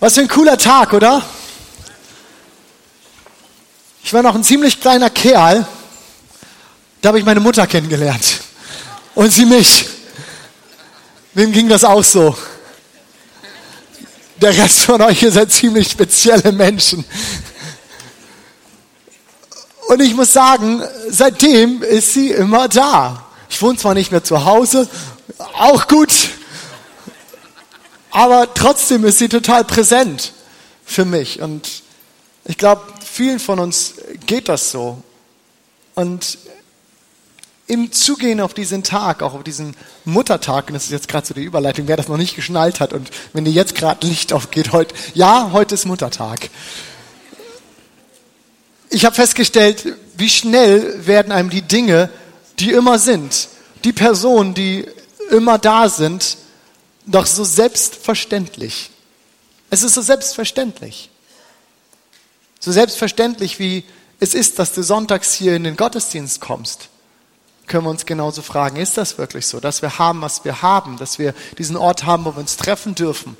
Was 0.00 0.14
für 0.14 0.20
ein 0.20 0.28
cooler 0.28 0.56
Tag, 0.56 0.92
oder? 0.92 1.22
Ich 4.04 4.12
war 4.12 4.22
noch 4.22 4.36
ein 4.36 4.44
ziemlich 4.44 4.80
kleiner 4.80 5.10
Kerl. 5.10 5.66
Da 7.00 7.08
habe 7.08 7.18
ich 7.18 7.24
meine 7.24 7.40
Mutter 7.40 7.66
kennengelernt. 7.66 8.40
Und 9.16 9.32
sie 9.32 9.44
mich. 9.44 9.86
Wem 11.34 11.50
ging 11.50 11.68
das 11.68 11.82
auch 11.82 12.04
so? 12.04 12.36
Der 14.40 14.56
Rest 14.56 14.82
von 14.82 15.02
euch, 15.02 15.20
ihr 15.20 15.32
seid 15.32 15.50
ziemlich 15.50 15.90
spezielle 15.90 16.52
Menschen. 16.52 17.04
Und 19.88 20.00
ich 20.00 20.14
muss 20.14 20.32
sagen, 20.32 20.80
seitdem 21.08 21.82
ist 21.82 22.14
sie 22.14 22.30
immer 22.30 22.68
da. 22.68 23.26
Ich 23.50 23.60
wohne 23.60 23.76
zwar 23.76 23.94
nicht 23.94 24.12
mehr 24.12 24.22
zu 24.22 24.44
Hause, 24.44 24.88
auch 25.54 25.88
gut, 25.88 26.12
aber 28.10 28.52
trotzdem 28.54 29.04
ist 29.04 29.18
sie 29.18 29.28
total 29.28 29.64
präsent 29.64 30.32
für 30.84 31.04
mich. 31.04 31.40
Und 31.40 31.82
ich 32.44 32.56
glaube, 32.56 32.82
vielen 33.04 33.38
von 33.38 33.58
uns 33.58 33.94
geht 34.26 34.48
das 34.48 34.70
so. 34.70 35.02
Und 35.94 36.38
im 37.66 37.92
Zugehen 37.92 38.40
auf 38.40 38.54
diesen 38.54 38.82
Tag, 38.82 39.22
auch 39.22 39.34
auf 39.34 39.44
diesen 39.44 39.76
Muttertag, 40.06 40.68
und 40.68 40.74
das 40.74 40.84
ist 40.84 40.90
jetzt 40.90 41.08
gerade 41.08 41.26
so 41.26 41.34
die 41.34 41.42
Überleitung, 41.42 41.86
wer 41.86 41.98
das 41.98 42.08
noch 42.08 42.16
nicht 42.16 42.34
geschnallt 42.34 42.80
hat 42.80 42.94
und 42.94 43.10
wenn 43.34 43.44
dir 43.44 43.50
jetzt 43.50 43.74
gerade 43.74 44.06
Licht 44.06 44.32
aufgeht, 44.32 44.72
heute, 44.72 44.94
ja, 45.12 45.50
heute 45.52 45.74
ist 45.74 45.84
Muttertag. 45.84 46.48
Ich 48.88 49.04
habe 49.04 49.14
festgestellt, 49.14 49.84
wie 50.16 50.30
schnell 50.30 51.06
werden 51.06 51.30
einem 51.30 51.50
die 51.50 51.60
Dinge, 51.60 52.08
die 52.58 52.70
immer 52.70 52.98
sind, 52.98 53.48
die 53.84 53.92
Personen, 53.92 54.54
die 54.54 54.86
immer 55.30 55.58
da 55.58 55.90
sind, 55.90 56.38
doch 57.08 57.26
so 57.26 57.44
selbstverständlich. 57.44 58.90
Es 59.70 59.82
ist 59.82 59.94
so 59.94 60.02
selbstverständlich. 60.02 61.10
So 62.60 62.72
selbstverständlich 62.72 63.58
wie 63.58 63.84
es 64.20 64.34
ist, 64.34 64.58
dass 64.58 64.72
du 64.72 64.82
sonntags 64.82 65.32
hier 65.32 65.54
in 65.56 65.64
den 65.64 65.76
Gottesdienst 65.76 66.40
kommst, 66.40 66.88
können 67.66 67.84
wir 67.84 67.90
uns 67.90 68.06
genauso 68.06 68.42
fragen, 68.42 68.76
ist 68.76 68.96
das 68.96 69.18
wirklich 69.18 69.46
so, 69.46 69.60
dass 69.60 69.82
wir 69.82 69.98
haben, 69.98 70.22
was 70.22 70.44
wir 70.44 70.62
haben, 70.62 70.96
dass 70.96 71.18
wir 71.18 71.34
diesen 71.58 71.76
Ort 71.76 72.04
haben, 72.04 72.24
wo 72.24 72.34
wir 72.34 72.40
uns 72.40 72.56
treffen 72.56 72.94
dürfen, 72.94 73.36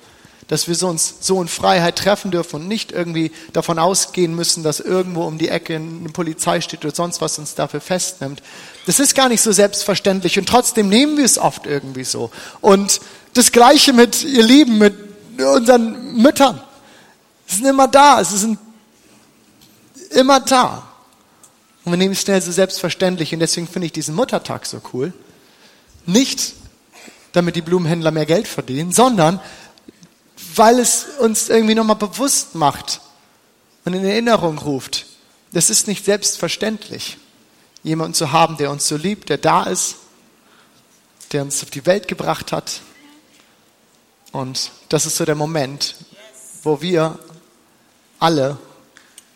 dass 0.49 0.67
wir 0.67 0.83
uns 0.89 1.15
so 1.21 1.41
in 1.41 1.49
Freiheit 1.49 1.97
treffen 1.97 2.31
dürfen 2.31 2.63
und 2.63 2.69
nicht 2.69 2.91
irgendwie 2.91 3.33
davon 3.53 3.79
ausgehen 3.79 4.35
müssen, 4.35 4.63
dass 4.63 4.81
irgendwo 4.81 5.25
um 5.25 5.39
die 5.39 5.51
Ecke 5.51 5.77
eine 5.77 6.09
Polizei 6.09 6.63
steht 6.63 6.85
oder 6.85 6.95
sonst 6.95 7.21
was 7.21 7.39
uns 7.39 7.55
dafür 7.55 7.83
festnimmt. 7.83 8.43
Das 8.87 8.99
ist 8.99 9.15
gar 9.15 9.29
nicht 9.29 9.43
so 9.43 9.53
selbstverständlich 9.53 10.39
und 10.39 10.49
trotzdem 10.49 10.89
nehmen 10.89 11.19
wir 11.19 11.25
es 11.27 11.37
oft 11.39 11.67
irgendwie 11.67 12.05
so. 12.05 12.31
Und 12.63 13.01
das 13.35 13.53
Gleiche 13.53 13.93
mit, 13.93 14.25
ihr 14.25 14.43
Lieben, 14.43 14.79
mit 14.79 14.95
unseren 15.39 16.15
Müttern. 16.17 16.63
Sie 17.47 17.57
sind 17.57 17.67
immer 17.67 17.87
da, 17.87 18.25
sie 18.25 18.39
sind 18.39 18.59
immer 20.11 20.41
da. 20.41 20.89
Und 21.85 21.93
wir 21.93 21.99
nehmen 21.99 22.13
es 22.13 22.23
schnell 22.23 22.41
so 22.41 22.53
selbstverständlich 22.53 23.35
und 23.35 23.41
deswegen 23.41 23.69
finde 23.69 23.87
ich 23.87 23.93
diesen 23.93 24.15
Muttertag 24.15 24.65
so 24.65 24.81
cool. 24.93 25.13
Nicht, 26.07 26.55
damit 27.33 27.55
die 27.55 27.63
Blumenhändler 27.63 28.11
mehr 28.11 28.27
Geld 28.27 28.49
verdienen, 28.49 28.93
sondern 28.93 29.41
weil 30.59 30.79
es 30.79 31.07
uns 31.19 31.49
irgendwie 31.49 31.75
nochmal 31.75 31.97
bewusst 31.97 32.55
macht 32.55 33.01
und 33.85 33.95
in 33.95 34.05
Erinnerung 34.05 34.59
ruft. 34.59 35.07
Das 35.53 35.71
ist 35.71 35.87
nicht 35.87 36.05
selbstverständlich, 36.05 37.17
jemanden 37.83 38.15
zu 38.15 38.33
haben, 38.33 38.57
der 38.57 38.71
uns 38.71 38.87
so 38.87 38.97
liebt, 38.97 39.31
der 39.31 39.39
da 39.39 39.63
ist, 39.63 39.97
der 41.33 41.43
uns 41.43 41.63
auf 41.63 41.71
die 41.71 41.87
Welt 41.87 42.09
gebracht 42.09 42.53
hat. 42.53 42.81
Und 44.33 44.73
das 44.89 45.07
ist 45.07 45.17
so 45.17 45.25
der 45.25 45.35
Moment, 45.35 45.95
wo 46.63 46.83
wir 46.83 47.19
alle 48.19 48.59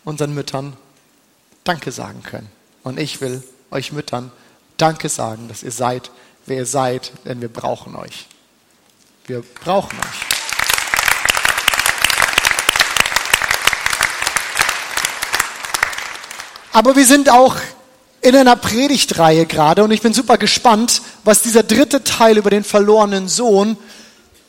unseren 0.03 0.33
Müttern 0.33 0.77
Danke 1.63 1.91
sagen 1.91 2.21
können. 2.21 2.49
Und 2.83 2.99
ich 2.99 3.21
will 3.21 3.43
euch 3.71 3.91
Müttern 3.91 4.31
Danke 4.77 5.09
sagen, 5.09 5.47
dass 5.47 5.63
ihr 5.63 5.71
seid, 5.71 6.11
wer 6.45 6.57
ihr 6.57 6.65
seid, 6.65 7.11
denn 7.25 7.41
wir 7.41 7.51
brauchen 7.51 7.95
euch. 7.95 8.27
Wir 9.25 9.41
brauchen 9.41 9.97
euch. 9.97 10.42
Aber 16.73 16.95
wir 16.95 17.05
sind 17.05 17.29
auch 17.29 17.55
in 18.21 18.35
einer 18.35 18.55
Predigtreihe 18.55 19.45
gerade 19.45 19.83
und 19.83 19.91
ich 19.91 20.01
bin 20.01 20.13
super 20.13 20.39
gespannt, 20.39 21.03
was 21.23 21.43
dieser 21.43 21.61
dritte 21.61 22.03
Teil 22.03 22.37
über 22.37 22.49
den 22.49 22.63
verlorenen 22.63 23.29
Sohn 23.29 23.77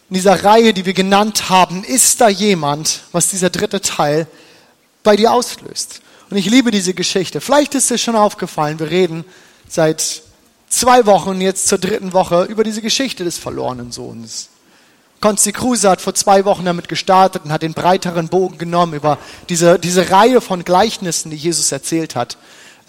in 0.09 0.15
dieser 0.15 0.43
Reihe, 0.43 0.73
die 0.73 0.87
wir 0.87 0.95
genannt 0.95 1.51
haben, 1.51 1.85
ist 1.85 2.23
da 2.23 2.29
jemand, 2.29 3.03
was 3.13 3.29
dieser 3.29 3.51
dritte 3.51 3.83
Teil 3.83 4.27
bei 5.03 5.17
dir 5.17 5.33
auslöst. 5.33 6.01
Und 6.31 6.39
ich 6.39 6.47
liebe 6.47 6.71
diese 6.71 6.95
Geschichte. 6.95 7.43
Vielleicht 7.43 7.75
ist 7.75 7.91
dir 7.91 7.99
schon 7.99 8.17
aufgefallen, 8.17 8.79
wir 8.79 8.91
reden 8.91 9.27
seit 9.69 10.23
zwei 10.71 11.05
Wochen, 11.05 11.43
jetzt 11.43 11.69
zur 11.69 11.79
dritten 11.79 12.15
Woche, 12.15 12.45
über 12.45 12.65
diese 12.65 12.81
Geschichte 12.81 13.25
des 13.25 13.37
verlorenen 13.37 13.93
Sohnes. 13.93 14.49
Konsti 15.21 15.53
Kruse 15.53 15.89
hat 15.89 16.01
vor 16.01 16.15
zwei 16.15 16.45
Wochen 16.45 16.65
damit 16.65 16.89
gestartet 16.89 17.45
und 17.45 17.53
hat 17.53 17.63
den 17.63 17.73
breiteren 17.73 18.29
Bogen 18.29 18.59
genommen 18.59 18.95
über 18.95 19.19
diese, 19.49 19.79
diese 19.79 20.11
Reihe 20.11 20.41
von 20.41 20.65
Gleichnissen, 20.65 21.31
die 21.31 21.37
Jesus 21.37 21.73
erzählt 21.73 22.15
hat, 22.15 22.37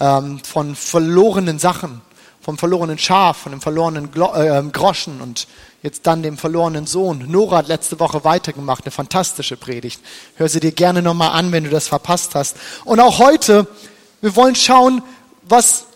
ähm, 0.00 0.40
von 0.44 0.76
verlorenen 0.76 1.58
Sachen, 1.58 2.02
vom 2.42 2.58
verlorenen 2.58 2.98
Schaf, 2.98 3.38
von 3.38 3.52
dem 3.52 3.60
verlorenen 3.60 4.10
Glo 4.10 4.34
äh, 4.34 4.62
Groschen 4.70 5.20
und 5.20 5.46
jetzt 5.82 6.06
dann 6.06 6.22
dem 6.22 6.36
verlorenen 6.36 6.86
Sohn. 6.86 7.24
Nora 7.28 7.58
hat 7.58 7.68
letzte 7.68 7.98
Woche 8.00 8.24
weitergemacht, 8.24 8.84
eine 8.84 8.90
fantastische 8.90 9.56
Predigt. 9.56 10.00
Hör 10.36 10.48
sie 10.48 10.60
dir 10.60 10.72
gerne 10.72 11.00
nochmal 11.00 11.30
an, 11.30 11.52
wenn 11.52 11.64
du 11.64 11.70
das 11.70 11.88
verpasst 11.88 12.34
hast. 12.34 12.56
Und 12.84 13.00
auch 13.00 13.18
heute, 13.18 13.66
wir 14.20 14.36
wollen 14.36 14.56
schauen, 14.56 15.02
was 15.42 15.86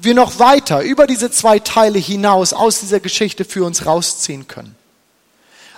wir 0.00 0.14
noch 0.14 0.38
weiter 0.38 0.82
über 0.82 1.06
diese 1.06 1.30
zwei 1.30 1.58
Teile 1.58 1.98
hinaus 1.98 2.52
aus 2.52 2.80
dieser 2.80 3.00
Geschichte 3.00 3.44
für 3.44 3.64
uns 3.64 3.86
rausziehen 3.86 4.46
können. 4.46 4.76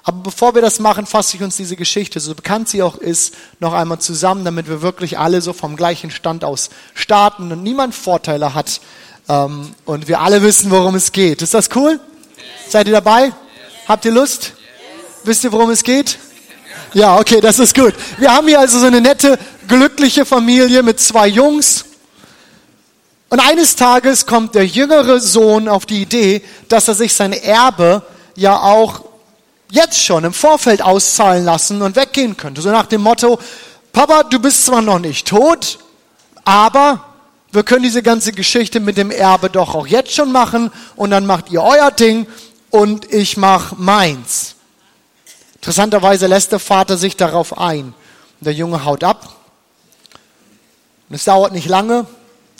Aber 0.08 0.22
bevor 0.22 0.54
wir 0.54 0.62
das 0.62 0.78
machen, 0.78 1.04
fasse 1.04 1.36
ich 1.36 1.42
uns 1.42 1.56
diese 1.56 1.74
Geschichte, 1.74 2.20
so 2.20 2.32
bekannt 2.32 2.68
sie 2.68 2.80
auch 2.80 2.94
ist, 2.94 3.34
noch 3.58 3.72
einmal 3.72 3.98
zusammen, 3.98 4.44
damit 4.44 4.68
wir 4.68 4.80
wirklich 4.80 5.18
alle 5.18 5.42
so 5.42 5.52
vom 5.52 5.74
gleichen 5.74 6.12
Stand 6.12 6.44
aus 6.44 6.70
starten 6.94 7.50
und 7.50 7.64
niemand 7.64 7.92
Vorteile 7.92 8.54
hat 8.54 8.80
ähm, 9.28 9.74
und 9.84 10.06
wir 10.06 10.20
alle 10.20 10.42
wissen, 10.42 10.70
worum 10.70 10.94
es 10.94 11.10
geht. 11.10 11.42
Ist 11.42 11.54
das 11.54 11.70
cool? 11.74 11.98
Seid 12.68 12.86
ihr 12.86 12.92
dabei? 12.92 13.32
Habt 13.88 14.04
ihr 14.04 14.12
Lust? 14.12 14.52
Wisst 15.24 15.42
ihr, 15.42 15.50
worum 15.50 15.70
es 15.70 15.82
geht? 15.82 16.20
Ja, 16.94 17.18
okay, 17.18 17.40
das 17.40 17.58
ist 17.58 17.74
gut. 17.74 17.94
Wir 18.18 18.32
haben 18.32 18.46
hier 18.46 18.60
also 18.60 18.78
so 18.78 18.86
eine 18.86 19.00
nette, 19.00 19.36
glückliche 19.66 20.24
Familie 20.24 20.84
mit 20.84 21.00
zwei 21.00 21.26
Jungs. 21.26 21.84
Und 23.28 23.40
eines 23.40 23.74
Tages 23.74 24.24
kommt 24.24 24.54
der 24.54 24.66
jüngere 24.66 25.18
Sohn 25.18 25.66
auf 25.66 25.84
die 25.84 26.00
Idee, 26.00 26.42
dass 26.68 26.86
er 26.86 26.94
sich 26.94 27.12
sein 27.12 27.32
Erbe 27.32 28.04
ja 28.36 28.60
auch 28.60 29.05
jetzt 29.70 30.02
schon 30.02 30.24
im 30.24 30.32
Vorfeld 30.32 30.82
auszahlen 30.82 31.44
lassen 31.44 31.82
und 31.82 31.96
weggehen 31.96 32.36
könnte. 32.36 32.62
So 32.62 32.70
nach 32.70 32.86
dem 32.86 33.02
Motto, 33.02 33.38
Papa, 33.92 34.24
du 34.24 34.38
bist 34.38 34.64
zwar 34.64 34.82
noch 34.82 34.98
nicht 34.98 35.26
tot, 35.26 35.78
aber 36.44 37.04
wir 37.52 37.62
können 37.62 37.82
diese 37.82 38.02
ganze 38.02 38.32
Geschichte 38.32 38.80
mit 38.80 38.96
dem 38.96 39.10
Erbe 39.10 39.50
doch 39.50 39.74
auch 39.74 39.86
jetzt 39.86 40.12
schon 40.12 40.32
machen 40.32 40.70
und 40.94 41.10
dann 41.10 41.26
macht 41.26 41.50
ihr 41.50 41.62
euer 41.62 41.90
Ding 41.90 42.26
und 42.70 43.12
ich 43.12 43.36
mach 43.36 43.76
meins. 43.78 44.56
Interessanterweise 45.54 46.26
lässt 46.26 46.52
der 46.52 46.58
Vater 46.58 46.96
sich 46.96 47.16
darauf 47.16 47.58
ein. 47.58 47.86
Und 47.86 48.44
der 48.44 48.52
Junge 48.52 48.84
haut 48.84 49.02
ab. 49.02 49.36
Und 51.08 51.16
es 51.16 51.24
dauert 51.24 51.52
nicht 51.52 51.68
lange. 51.68 52.06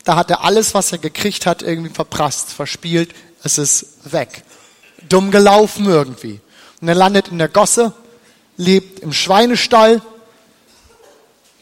Da 0.05 0.17
hat 0.17 0.31
er 0.31 0.43
alles, 0.43 0.75
was 0.75 0.93
er 0.93 0.99
gekriegt 0.99 1.47
hat, 1.47 1.63
irgendwie 1.63 1.93
verprasst, 1.93 2.53
verspielt. 2.53 3.15
Es 3.43 3.59
ist 3.59 4.13
weg. 4.13 4.43
Dumm 5.09 5.31
gelaufen 5.31 5.85
irgendwie. 5.87 6.41
Und 6.81 6.89
er 6.89 6.95
landet 6.95 7.29
in 7.29 7.39
der 7.39 7.49
Gosse, 7.49 7.93
lebt 8.57 9.01
im 9.01 9.13
Schweinestall, 9.13 10.03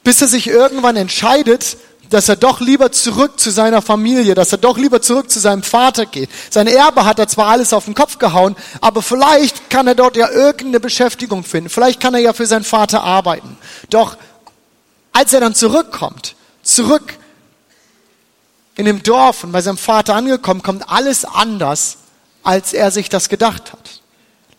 bis 0.02 0.20
er 0.20 0.28
sich 0.28 0.46
irgendwann 0.46 0.96
entscheidet, 0.96 1.76
dass 2.10 2.28
er 2.28 2.36
doch 2.36 2.60
lieber 2.60 2.92
zurück 2.92 3.40
zu 3.40 3.50
seiner 3.50 3.82
Familie, 3.82 4.34
dass 4.34 4.52
er 4.52 4.58
doch 4.58 4.76
lieber 4.76 5.00
zurück 5.00 5.30
zu 5.30 5.40
seinem 5.40 5.62
Vater 5.62 6.06
geht. 6.06 6.28
Sein 6.50 6.66
Erbe 6.66 7.04
hat 7.04 7.18
er 7.18 7.28
zwar 7.28 7.46
alles 7.46 7.72
auf 7.72 7.86
den 7.86 7.94
Kopf 7.94 8.18
gehauen, 8.18 8.56
aber 8.80 9.02
vielleicht 9.02 9.70
kann 9.70 9.86
er 9.86 9.94
dort 9.94 10.16
ja 10.16 10.30
irgendeine 10.30 10.80
Beschäftigung 10.80 11.44
finden. 11.44 11.70
Vielleicht 11.70 12.00
kann 12.00 12.14
er 12.14 12.20
ja 12.20 12.32
für 12.32 12.46
seinen 12.46 12.64
Vater 12.64 13.02
arbeiten. 13.02 13.56
Doch 13.90 14.16
als 15.12 15.32
er 15.32 15.40
dann 15.40 15.54
zurückkommt, 15.54 16.34
zurück 16.62 17.14
in 18.76 18.84
dem 18.84 19.02
Dorf 19.02 19.44
und 19.44 19.52
bei 19.52 19.62
seinem 19.62 19.78
Vater 19.78 20.14
angekommen, 20.14 20.62
kommt 20.62 20.90
alles 20.90 21.24
anders, 21.24 21.96
als 22.42 22.72
er 22.72 22.90
sich 22.90 23.08
das 23.08 23.28
gedacht 23.28 23.72
hat. 23.72 23.93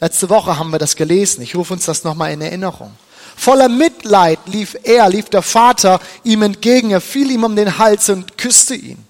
Letzte 0.05 0.29
Woche 0.29 0.59
haben 0.59 0.69
wir 0.69 0.77
das 0.77 0.95
gelesen. 0.95 1.41
Ich 1.41 1.55
rufe 1.55 1.73
uns 1.73 1.85
das 1.85 2.03
nochmal 2.03 2.31
in 2.31 2.39
Erinnerung. 2.39 2.93
Voller 3.35 3.69
Mitleid 3.69 4.37
lief 4.45 4.77
er, 4.83 5.09
lief 5.09 5.29
der 5.29 5.41
Vater 5.41 5.99
ihm 6.23 6.43
entgegen. 6.43 6.91
Er 6.91 7.01
fiel 7.01 7.31
ihm 7.31 7.43
um 7.43 7.55
den 7.55 7.79
Hals 7.79 8.07
und 8.09 8.37
küsste 8.37 8.75
ihn. 8.75 9.03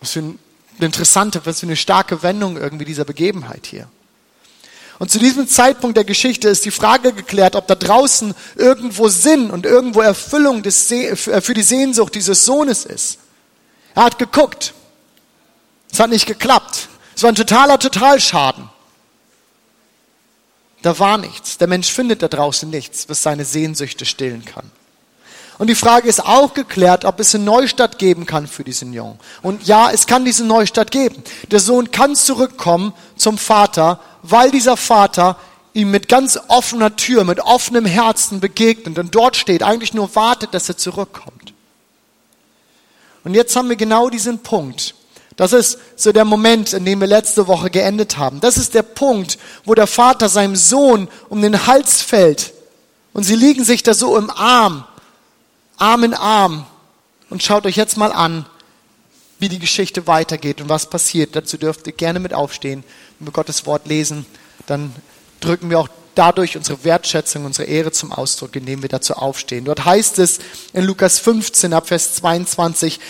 Was 0.00 0.10
für 0.10 0.18
eine 0.18 0.36
interessante, 0.80 1.40
was 1.44 1.60
für 1.60 1.66
eine 1.66 1.76
starke 1.76 2.24
Wendung 2.24 2.56
irgendwie 2.56 2.84
dieser 2.84 3.04
Begebenheit 3.04 3.66
hier. 3.66 3.86
Und 4.98 5.12
zu 5.12 5.20
diesem 5.20 5.46
Zeitpunkt 5.46 5.96
der 5.96 6.02
Geschichte 6.02 6.48
ist 6.48 6.64
die 6.64 6.72
Frage 6.72 7.12
geklärt, 7.12 7.54
ob 7.54 7.68
da 7.68 7.76
draußen 7.76 8.34
irgendwo 8.56 9.06
Sinn 9.06 9.52
und 9.52 9.66
irgendwo 9.66 10.00
Erfüllung 10.00 10.64
des 10.64 10.92
für 11.14 11.54
die 11.54 11.62
Sehnsucht 11.62 12.16
dieses 12.16 12.44
Sohnes 12.44 12.84
ist. 12.84 13.18
Er 13.94 14.02
hat 14.02 14.18
geguckt. 14.18 14.74
Es 15.92 16.00
hat 16.00 16.10
nicht 16.10 16.26
geklappt. 16.26 16.88
Es 17.14 17.22
war 17.22 17.30
ein 17.30 17.36
totaler 17.36 17.78
Totalschaden. 17.78 18.74
Da 20.86 20.96
war 21.00 21.18
nichts. 21.18 21.58
Der 21.58 21.66
Mensch 21.66 21.90
findet 21.90 22.22
da 22.22 22.28
draußen 22.28 22.70
nichts, 22.70 23.08
was 23.08 23.20
seine 23.20 23.44
Sehnsüchte 23.44 24.04
stillen 24.04 24.44
kann. 24.44 24.70
Und 25.58 25.66
die 25.66 25.74
Frage 25.74 26.08
ist 26.08 26.24
auch 26.24 26.54
geklärt, 26.54 27.04
ob 27.04 27.18
es 27.18 27.34
eine 27.34 27.42
Neustadt 27.42 27.98
geben 27.98 28.24
kann 28.24 28.46
für 28.46 28.62
diesen 28.62 28.92
Jungen. 28.92 29.18
Und 29.42 29.66
ja, 29.66 29.90
es 29.90 30.06
kann 30.06 30.24
diese 30.24 30.44
Neustadt 30.44 30.92
geben. 30.92 31.24
Der 31.50 31.58
Sohn 31.58 31.90
kann 31.90 32.14
zurückkommen 32.14 32.92
zum 33.16 33.36
Vater, 33.36 33.98
weil 34.22 34.52
dieser 34.52 34.76
Vater 34.76 35.36
ihm 35.72 35.90
mit 35.90 36.08
ganz 36.08 36.38
offener 36.46 36.94
Tür, 36.94 37.24
mit 37.24 37.40
offenem 37.40 37.84
Herzen 37.84 38.38
begegnet 38.38 38.96
und 38.96 39.12
dort 39.12 39.34
steht, 39.34 39.64
eigentlich 39.64 39.92
nur 39.92 40.14
wartet, 40.14 40.54
dass 40.54 40.68
er 40.68 40.76
zurückkommt. 40.76 41.52
Und 43.24 43.34
jetzt 43.34 43.56
haben 43.56 43.68
wir 43.68 43.74
genau 43.74 44.08
diesen 44.08 44.38
Punkt. 44.38 44.94
Das 45.36 45.52
ist 45.52 45.78
so 45.96 46.12
der 46.12 46.24
Moment, 46.24 46.72
in 46.72 46.84
dem 46.84 47.00
wir 47.00 47.06
letzte 47.06 47.46
Woche 47.46 47.70
geendet 47.70 48.16
haben. 48.16 48.40
Das 48.40 48.56
ist 48.56 48.74
der 48.74 48.82
Punkt, 48.82 49.38
wo 49.64 49.74
der 49.74 49.86
Vater 49.86 50.28
seinem 50.28 50.56
Sohn 50.56 51.08
um 51.28 51.42
den 51.42 51.66
Hals 51.66 52.00
fällt 52.00 52.54
und 53.12 53.24
sie 53.24 53.34
liegen 53.34 53.64
sich 53.64 53.82
da 53.82 53.94
so 53.94 54.16
im 54.16 54.30
Arm, 54.30 54.84
Arm 55.78 56.04
in 56.04 56.14
Arm. 56.14 56.66
Und 57.28 57.42
schaut 57.42 57.66
euch 57.66 57.76
jetzt 57.76 57.96
mal 57.96 58.12
an, 58.12 58.46
wie 59.38 59.48
die 59.48 59.58
Geschichte 59.58 60.06
weitergeht 60.06 60.60
und 60.60 60.68
was 60.68 60.90
passiert. 60.90 61.34
Dazu 61.34 61.56
dürft 61.58 61.86
ihr 61.86 61.92
gerne 61.92 62.20
mit 62.20 62.32
aufstehen, 62.34 62.84
wenn 63.18 63.28
wir 63.28 63.32
Gottes 63.32 63.66
Wort 63.66 63.86
lesen. 63.86 64.26
Dann 64.66 64.94
drücken 65.40 65.70
wir 65.70 65.80
auch 65.80 65.88
dadurch 66.14 66.56
unsere 66.56 66.84
Wertschätzung, 66.84 67.44
unsere 67.44 67.68
Ehre 67.68 67.90
zum 67.90 68.12
Ausdruck, 68.12 68.54
indem 68.56 68.82
wir 68.82 68.88
dazu 68.88 69.14
aufstehen. 69.14 69.64
Dort 69.64 69.84
heißt 69.84 70.18
es 70.18 70.38
in 70.72 70.84
Lukas 70.84 71.18
15 71.18 71.72
ab 71.72 71.88
Vers 71.88 72.14
22, 72.16 73.00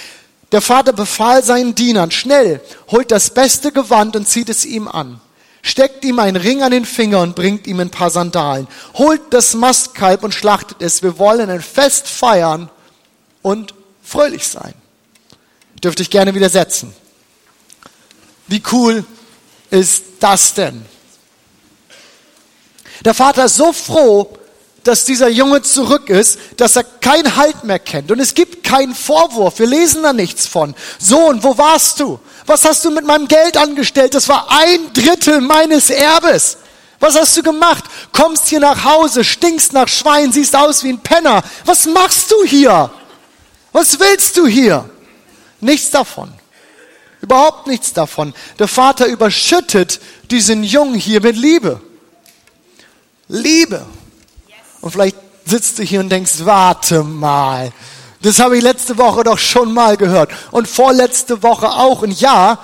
der 0.53 0.61
Vater 0.61 0.93
befahl 0.93 1.43
seinen 1.43 1.75
Dienern, 1.75 2.11
schnell, 2.11 2.61
holt 2.91 3.11
das 3.11 3.31
beste 3.31 3.73
Gewand 3.73 4.15
und 4.17 4.29
zieht 4.29 4.49
es 4.49 4.65
ihm 4.65 4.87
an. 4.89 5.21
Steckt 5.63 6.05
ihm 6.05 6.21
einen 6.21 6.37
Ring 6.37 6.63
an 6.63 6.71
den 6.71 6.85
Finger 6.85 7.21
und 7.21 7.35
bringt 7.35 7.67
ihm 7.67 7.81
ein 7.81 7.91
paar 7.91 8.11
Sandalen. 8.11 8.69
Holt 8.95 9.21
das 9.31 9.55
Mastkalb 9.55 10.23
und 10.23 10.33
schlachtet 10.33 10.81
es. 10.81 11.03
Wir 11.03 11.19
wollen 11.19 11.51
ein 11.51 11.61
Fest 11.61 12.07
feiern 12.07 12.71
und 13.43 13.75
fröhlich 14.05 14.47
sein. 14.47 14.75
Dürfte 15.83 16.03
ich 16.03 16.11
gerne 16.11 16.35
widersetzen. 16.37 16.95
Wie 18.47 18.63
cool 18.71 19.05
ist 19.71 20.05
das 20.21 20.55
denn? 20.55 20.87
Der 23.05 23.15
Vater 23.15 23.47
ist 23.47 23.57
so 23.57 23.73
froh, 23.73 24.39
dass 24.87 25.05
dieser 25.05 25.29
Junge 25.29 25.63
zurück 25.63 26.11
ist, 26.11 26.39
dass 26.57 26.77
er 26.77 26.85
keinen 26.85 27.37
Halt 27.37 27.65
mehr 27.65 27.79
kennt. 27.79 28.11
Und 28.11 28.21
es 28.21 28.35
gibt 28.35 28.65
keinen 28.65 28.95
Vorwurf. 28.95 29.59
Wir 29.59 29.67
lesen 29.67 30.03
da 30.03 30.13
nichts 30.13 30.47
von. 30.47 30.75
Sohn, 30.99 31.43
wo 31.43 31.59
warst 31.59 32.01
du? 32.01 32.21
Was 32.47 32.65
hast 32.65 32.85
du 32.85 32.91
mit 32.91 33.05
meinem 33.05 33.29
Geld 33.29 33.57
angestellt? 33.57 34.15
Das 34.15 34.29
war 34.29 34.47
ein 34.51 34.93
Drittel 34.93 35.41
meines 35.41 35.91
Erbes. 35.91 36.59
Was 37.01 37.17
hast 37.17 37.37
du 37.37 37.43
gemacht? 37.43 37.85
Kommst 38.13 38.49
hier 38.49 38.61
nach 38.61 38.85
Hause, 38.85 39.25
stinkst 39.25 39.73
nach 39.73 39.89
Schwein, 39.89 40.33
siehst 40.33 40.57
aus 40.57 40.83
wie 40.83 40.91
ein 40.91 41.01
Penner. 41.01 41.43
Was 41.65 41.87
machst 41.87 42.31
du 42.31 42.45
hier? 42.45 42.91
Was 43.73 44.01
willst 44.01 44.37
du 44.37 44.47
hier? 44.47 44.89
Nichts 45.61 45.91
davon. 45.91 46.33
Überhaupt 47.21 47.67
nichts 47.67 47.93
davon. 47.93 48.35
Der 48.59 48.69
Vater 48.69 49.07
überschüttet 49.07 50.01
diesen 50.31 50.63
Jungen 50.63 50.95
hier 50.95 51.21
mit 51.21 51.37
Liebe. 51.37 51.81
Liebe. 53.29 53.85
Und 54.87 54.93
vielleicht 54.93 55.17
sitzt 55.45 55.81
du 55.81 55.83
hier 55.83 55.99
und 55.99 56.11
denkst, 56.11 56.45
warte 56.45 57.03
mal. 57.03 57.73
Das 58.23 58.39
habe 58.39 58.57
ich 58.57 58.63
letzte 58.63 58.97
Woche 58.99 59.25
doch 59.25 59.37
schon 59.37 59.75
mal 59.75 59.97
gehört. 59.97 60.31
Und 60.53 60.69
vorletzte 60.69 61.43
Woche 61.43 61.69
auch. 61.69 62.03
Und 62.03 62.21
ja, 62.21 62.61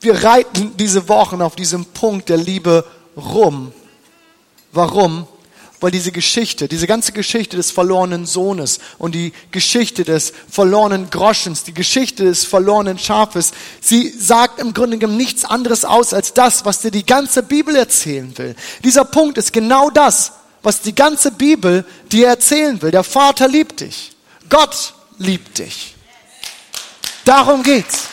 wir 0.00 0.24
reiten 0.24 0.74
diese 0.78 1.06
Wochen 1.10 1.42
auf 1.42 1.54
diesem 1.54 1.84
Punkt 1.84 2.30
der 2.30 2.38
Liebe 2.38 2.82
rum. 3.14 3.74
Warum? 4.72 5.26
Weil 5.80 5.90
diese 5.90 6.12
Geschichte, 6.12 6.66
diese 6.66 6.86
ganze 6.86 7.12
Geschichte 7.12 7.58
des 7.58 7.72
verlorenen 7.72 8.24
Sohnes 8.24 8.78
und 8.96 9.14
die 9.14 9.34
Geschichte 9.50 10.04
des 10.04 10.32
verlorenen 10.48 11.10
Groschens, 11.10 11.62
die 11.62 11.74
Geschichte 11.74 12.24
des 12.24 12.46
verlorenen 12.46 12.98
Schafes, 12.98 13.52
sie 13.82 14.08
sagt 14.08 14.60
im 14.60 14.72
Grunde 14.72 14.96
genommen 14.96 15.18
nichts 15.18 15.44
anderes 15.44 15.84
aus 15.84 16.14
als 16.14 16.32
das, 16.32 16.64
was 16.64 16.80
dir 16.80 16.90
die 16.90 17.04
ganze 17.04 17.42
Bibel 17.42 17.76
erzählen 17.76 18.32
will. 18.38 18.56
Dieser 18.82 19.04
Punkt 19.04 19.36
ist 19.36 19.52
genau 19.52 19.90
das, 19.90 20.32
was 20.62 20.80
die 20.80 20.94
ganze 20.94 21.30
Bibel 21.30 21.84
dir 22.10 22.28
erzählen 22.28 22.80
will. 22.82 22.90
Der 22.90 23.04
Vater 23.04 23.48
liebt 23.48 23.80
dich. 23.80 24.16
Gott 24.48 24.94
liebt 25.18 25.58
dich. 25.58 25.94
Darum 27.24 27.62
geht's. 27.62 28.08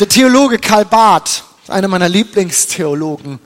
Der 0.00 0.08
Theologe 0.08 0.58
Karl 0.58 0.84
Barth, 0.84 1.44
einer 1.68 1.88
meiner 1.88 2.08
Lieblingstheologen, 2.08 3.38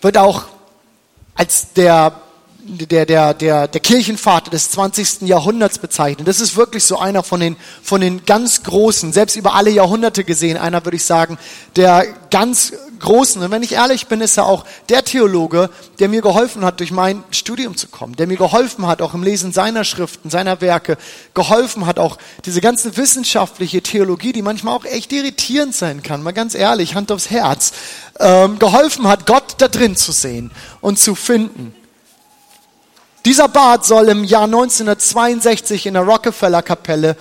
wird 0.00 0.18
auch 0.18 0.44
als 1.34 1.72
der 1.72 2.20
der, 2.66 3.04
der, 3.04 3.34
der, 3.34 3.68
der 3.68 3.80
Kirchenvater 3.80 4.50
des 4.50 4.70
20. 4.70 5.22
Jahrhunderts 5.22 5.78
bezeichnet. 5.78 6.26
Das 6.26 6.40
ist 6.40 6.56
wirklich 6.56 6.84
so 6.84 6.98
einer 6.98 7.22
von 7.22 7.40
den, 7.40 7.56
von 7.82 8.00
den 8.00 8.24
ganz 8.24 8.62
Großen, 8.62 9.12
selbst 9.12 9.36
über 9.36 9.54
alle 9.54 9.70
Jahrhunderte 9.70 10.24
gesehen, 10.24 10.56
einer 10.56 10.84
würde 10.84 10.96
ich 10.96 11.04
sagen, 11.04 11.38
der 11.76 12.06
ganz 12.30 12.72
Großen. 13.04 13.40
Und 13.42 13.50
wenn 13.50 13.62
ich 13.62 13.72
ehrlich 13.72 14.06
bin, 14.06 14.20
ist 14.20 14.36
er 14.36 14.46
auch 14.46 14.64
der 14.88 15.04
Theologe, 15.04 15.70
der 15.98 16.08
mir 16.08 16.22
geholfen 16.22 16.64
hat, 16.64 16.80
durch 16.80 16.90
mein 16.90 17.22
Studium 17.30 17.76
zu 17.76 17.86
kommen, 17.86 18.16
der 18.16 18.26
mir 18.26 18.36
geholfen 18.36 18.86
hat, 18.86 19.00
auch 19.02 19.14
im 19.14 19.22
Lesen 19.22 19.52
seiner 19.52 19.84
Schriften, 19.84 20.30
seiner 20.30 20.60
Werke, 20.60 20.96
geholfen 21.34 21.86
hat, 21.86 21.98
auch 21.98 22.18
diese 22.44 22.60
ganze 22.60 22.96
wissenschaftliche 22.96 23.82
Theologie, 23.82 24.32
die 24.32 24.42
manchmal 24.42 24.74
auch 24.74 24.84
echt 24.84 25.12
irritierend 25.12 25.74
sein 25.74 26.02
kann, 26.02 26.22
mal 26.22 26.32
ganz 26.32 26.54
ehrlich, 26.54 26.94
Hand 26.94 27.12
aufs 27.12 27.30
Herz, 27.30 27.72
ähm, 28.18 28.58
geholfen 28.58 29.06
hat, 29.06 29.26
Gott 29.26 29.54
da 29.58 29.68
drin 29.68 29.96
zu 29.96 30.10
sehen 30.10 30.50
und 30.80 30.98
zu 30.98 31.14
finden. 31.14 31.74
Dieser 33.24 33.48
Bart 33.48 33.86
soll 33.86 34.08
im 34.08 34.24
Jahr 34.24 34.44
1962 34.44 35.86
in 35.86 35.94
der 35.94 36.02
Rockefeller 36.02 36.62
Kapelle 36.62 37.16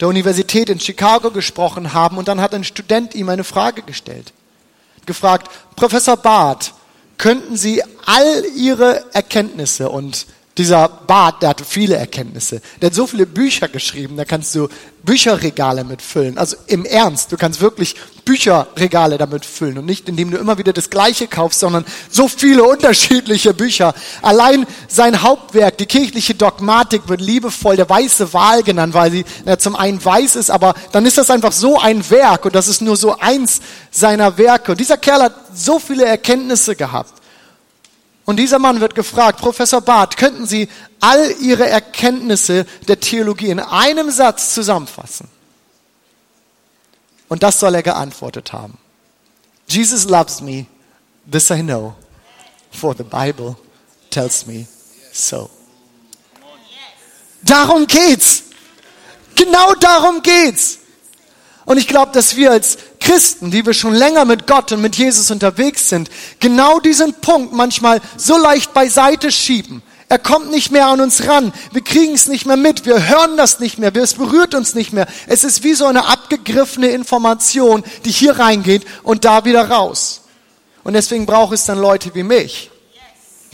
der 0.00 0.08
Universität 0.08 0.68
in 0.68 0.80
Chicago 0.80 1.30
gesprochen 1.30 1.92
haben 1.92 2.18
und 2.18 2.28
dann 2.28 2.40
hat 2.40 2.54
ein 2.54 2.64
Student 2.64 3.14
ihm 3.14 3.28
eine 3.28 3.44
Frage 3.44 3.82
gestellt. 3.82 4.32
Gefragt, 5.06 5.50
Professor 5.76 6.16
Barth, 6.16 6.72
könnten 7.18 7.56
Sie 7.56 7.82
all 8.04 8.44
Ihre 8.56 9.04
Erkenntnisse 9.14 9.88
und 9.88 10.26
dieser 10.58 10.88
Bart, 10.88 11.42
der 11.42 11.50
hatte 11.50 11.64
viele 11.64 11.96
Erkenntnisse. 11.96 12.60
Der 12.80 12.88
hat 12.88 12.94
so 12.94 13.06
viele 13.06 13.26
Bücher 13.26 13.68
geschrieben, 13.68 14.16
da 14.16 14.24
kannst 14.24 14.54
du 14.54 14.68
Bücherregale 15.02 15.84
mitfüllen. 15.84 16.38
Also 16.38 16.56
im 16.66 16.84
Ernst, 16.84 17.30
du 17.30 17.36
kannst 17.36 17.60
wirklich 17.60 17.94
Bücherregale 18.24 19.18
damit 19.18 19.44
füllen 19.44 19.78
und 19.78 19.86
nicht 19.86 20.08
indem 20.08 20.32
du 20.32 20.36
immer 20.36 20.58
wieder 20.58 20.72
das 20.72 20.90
Gleiche 20.90 21.28
kaufst, 21.28 21.60
sondern 21.60 21.84
so 22.10 22.26
viele 22.26 22.64
unterschiedliche 22.64 23.54
Bücher. 23.54 23.94
Allein 24.20 24.66
sein 24.88 25.22
Hauptwerk, 25.22 25.78
die 25.78 25.86
kirchliche 25.86 26.34
Dogmatik, 26.34 27.08
wird 27.08 27.20
liebevoll 27.20 27.76
der 27.76 27.88
weiße 27.88 28.32
Wahl 28.32 28.62
genannt, 28.64 28.94
weil 28.94 29.12
sie 29.12 29.24
na, 29.44 29.58
zum 29.58 29.76
einen 29.76 30.04
weiß 30.04 30.36
ist, 30.36 30.50
aber 30.50 30.74
dann 30.90 31.06
ist 31.06 31.18
das 31.18 31.30
einfach 31.30 31.52
so 31.52 31.78
ein 31.78 32.10
Werk 32.10 32.46
und 32.46 32.54
das 32.54 32.66
ist 32.66 32.80
nur 32.80 32.96
so 32.96 33.16
eins 33.16 33.60
seiner 33.92 34.38
Werke. 34.38 34.72
Und 34.72 34.80
dieser 34.80 34.96
Kerl 34.96 35.22
hat 35.22 35.34
so 35.54 35.78
viele 35.78 36.04
Erkenntnisse 36.04 36.74
gehabt. 36.74 37.15
Und 38.26 38.36
dieser 38.36 38.58
Mann 38.58 38.80
wird 38.80 38.96
gefragt, 38.96 39.40
Professor 39.40 39.80
Barth, 39.80 40.16
könnten 40.16 40.46
Sie 40.46 40.68
all 41.00 41.30
Ihre 41.40 41.68
Erkenntnisse 41.68 42.66
der 42.88 43.00
Theologie 43.00 43.50
in 43.50 43.60
einem 43.60 44.10
Satz 44.10 44.52
zusammenfassen? 44.52 45.28
Und 47.28 47.44
das 47.44 47.60
soll 47.60 47.74
er 47.76 47.84
geantwortet 47.84 48.52
haben. 48.52 48.78
Jesus 49.68 50.04
loves 50.04 50.40
me, 50.40 50.66
this 51.30 51.50
I 51.50 51.62
know, 51.62 51.94
for 52.70 52.94
the 52.96 53.04
Bible 53.04 53.56
tells 54.10 54.46
me 54.46 54.66
so. 55.12 55.48
Darum 57.42 57.86
geht's. 57.86 58.42
Genau 59.36 59.74
darum 59.74 60.20
geht's. 60.22 60.78
Und 61.66 61.78
ich 61.78 61.88
glaube, 61.88 62.12
dass 62.12 62.36
wir 62.36 62.52
als 62.52 62.78
Christen, 63.00 63.50
die 63.50 63.66
wir 63.66 63.74
schon 63.74 63.92
länger 63.92 64.24
mit 64.24 64.46
Gott 64.46 64.70
und 64.70 64.80
mit 64.80 64.96
Jesus 64.96 65.30
unterwegs 65.32 65.88
sind, 65.88 66.08
genau 66.38 66.78
diesen 66.78 67.12
Punkt 67.14 67.52
manchmal 67.52 68.00
so 68.16 68.38
leicht 68.38 68.72
beiseite 68.72 69.32
schieben. 69.32 69.82
Er 70.08 70.20
kommt 70.20 70.52
nicht 70.52 70.70
mehr 70.70 70.86
an 70.86 71.00
uns 71.00 71.26
ran. 71.26 71.52
Wir 71.72 71.82
kriegen 71.82 72.14
es 72.14 72.28
nicht 72.28 72.46
mehr 72.46 72.56
mit. 72.56 72.86
Wir 72.86 73.08
hören 73.08 73.36
das 73.36 73.58
nicht 73.58 73.78
mehr. 73.78 73.94
Es 73.96 74.14
berührt 74.14 74.54
uns 74.54 74.76
nicht 74.76 74.92
mehr. 74.92 75.08
Es 75.26 75.42
ist 75.42 75.64
wie 75.64 75.74
so 75.74 75.86
eine 75.86 76.06
abgegriffene 76.06 76.88
Information, 76.88 77.82
die 78.04 78.12
hier 78.12 78.38
reingeht 78.38 78.86
und 79.02 79.24
da 79.24 79.44
wieder 79.44 79.68
raus. 79.68 80.22
Und 80.84 80.92
deswegen 80.92 81.26
braucht 81.26 81.52
es 81.52 81.64
dann 81.64 81.78
Leute 81.78 82.14
wie 82.14 82.22
mich. 82.22 82.70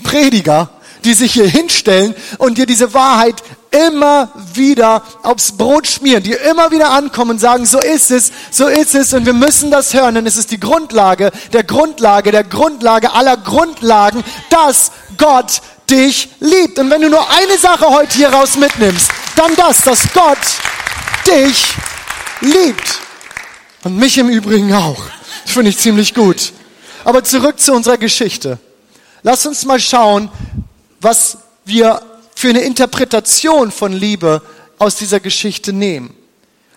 Prediger, 0.02 0.69
die 1.04 1.14
sich 1.14 1.32
hier 1.32 1.47
hinstellen 1.47 2.14
und 2.38 2.59
dir 2.59 2.66
diese 2.66 2.94
Wahrheit 2.94 3.42
immer 3.71 4.30
wieder 4.54 5.02
aufs 5.23 5.52
Brot 5.52 5.87
schmieren, 5.87 6.23
die 6.23 6.32
immer 6.32 6.71
wieder 6.71 6.90
ankommen 6.90 7.32
und 7.32 7.38
sagen, 7.38 7.64
so 7.64 7.80
ist 7.80 8.11
es, 8.11 8.30
so 8.50 8.68
ist 8.68 8.94
es 8.94 9.14
und 9.14 9.25
wir 9.25 9.32
müssen 9.32 9.71
das 9.71 9.94
hören, 9.94 10.14
denn 10.14 10.26
es 10.26 10.37
ist 10.37 10.50
die 10.50 10.61
Grundlage 10.61 11.32
der 11.52 11.64
Grundlage 11.64 12.32
der 12.32 12.44
Grundlage 12.44 13.12
aller 13.12 13.37
Grundlagen, 13.37 14.23
dass 14.50 14.92
Gott 15.16 15.62
dich 15.88 16.28
liebt. 16.40 16.78
Und 16.78 16.90
wenn 16.90 17.02
du 17.02 17.11
nur 17.11 17.28
eine 17.30 17.59
Sache 17.59 17.87
heute 17.87 18.16
hier 18.16 18.28
raus 18.28 18.56
mitnimmst, 18.56 19.11
dann 19.37 19.54
das, 19.56 19.82
dass 19.82 20.12
Gott 20.12 20.38
dich 21.26 21.75
liebt. 22.40 23.00
Und 23.85 23.97
mich 23.97 24.18
im 24.18 24.28
Übrigen 24.28 24.73
auch. 24.73 25.02
Das 25.44 25.54
finde 25.54 25.71
ich 25.71 25.78
ziemlich 25.78 26.14
gut. 26.14 26.52
Aber 27.04 27.25
zurück 27.25 27.59
zu 27.59 27.73
unserer 27.73 27.99
Geschichte. 27.99 28.59
Lass 29.23 29.44
uns 29.47 29.64
mal 29.64 29.80
schauen, 29.80 30.30
was 31.02 31.38
wir 31.64 32.00
für 32.35 32.49
eine 32.49 32.62
Interpretation 32.62 33.71
von 33.71 33.92
Liebe 33.92 34.42
aus 34.78 34.97
dieser 34.97 35.21
Geschichte 35.21 35.73
nehmen. 35.73 36.14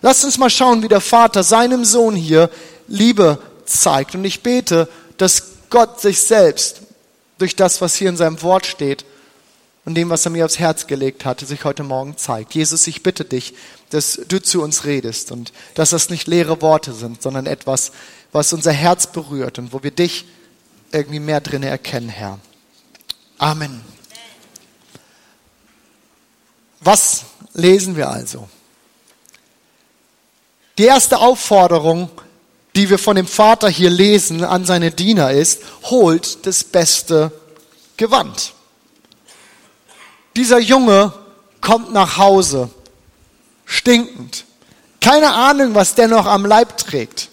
Lasst 0.02 0.24
uns 0.24 0.38
mal 0.38 0.50
schauen, 0.50 0.82
wie 0.82 0.88
der 0.88 1.00
Vater 1.00 1.42
seinem 1.42 1.84
Sohn 1.84 2.14
hier 2.14 2.50
Liebe 2.86 3.38
zeigt. 3.64 4.14
Und 4.14 4.24
ich 4.24 4.42
bete, 4.42 4.88
dass 5.16 5.42
Gott 5.70 6.00
sich 6.00 6.20
selbst 6.20 6.82
durch 7.38 7.56
das, 7.56 7.80
was 7.80 7.96
hier 7.96 8.08
in 8.08 8.16
seinem 8.16 8.42
Wort 8.42 8.66
steht 8.66 9.04
und 9.84 9.94
dem, 9.94 10.10
was 10.10 10.24
er 10.24 10.30
mir 10.30 10.44
aufs 10.44 10.58
Herz 10.58 10.86
gelegt 10.86 11.24
hat, 11.24 11.40
sich 11.40 11.64
heute 11.64 11.82
Morgen 11.82 12.16
zeigt. 12.16 12.54
Jesus, 12.54 12.86
ich 12.86 13.02
bitte 13.02 13.24
dich, 13.24 13.54
dass 13.90 14.20
du 14.28 14.40
zu 14.40 14.62
uns 14.62 14.84
redest 14.84 15.32
und 15.32 15.52
dass 15.74 15.90
das 15.90 16.10
nicht 16.10 16.26
leere 16.26 16.60
Worte 16.60 16.92
sind, 16.92 17.22
sondern 17.22 17.46
etwas, 17.46 17.92
was 18.32 18.52
unser 18.52 18.72
Herz 18.72 19.06
berührt 19.06 19.58
und 19.58 19.72
wo 19.72 19.82
wir 19.82 19.90
dich 19.90 20.26
irgendwie 20.92 21.20
mehr 21.20 21.40
drin 21.40 21.62
erkennen, 21.62 22.08
Herr. 22.08 22.38
Amen. 23.38 23.95
Was 26.86 27.24
lesen 27.52 27.96
wir 27.96 28.08
also? 28.08 28.48
Die 30.78 30.84
erste 30.84 31.18
Aufforderung, 31.18 32.08
die 32.76 32.88
wir 32.88 33.00
von 33.00 33.16
dem 33.16 33.26
Vater 33.26 33.68
hier 33.68 33.90
lesen 33.90 34.44
an 34.44 34.64
seine 34.64 34.92
Diener 34.92 35.32
ist, 35.32 35.62
holt 35.82 36.46
das 36.46 36.62
beste 36.62 37.32
Gewand. 37.96 38.52
Dieser 40.36 40.60
Junge 40.60 41.12
kommt 41.60 41.92
nach 41.92 42.18
Hause, 42.18 42.70
stinkend. 43.64 44.44
Keine 45.00 45.32
Ahnung, 45.32 45.74
was 45.74 45.96
der 45.96 46.06
noch 46.06 46.26
am 46.26 46.46
Leib 46.46 46.76
trägt. 46.76 47.30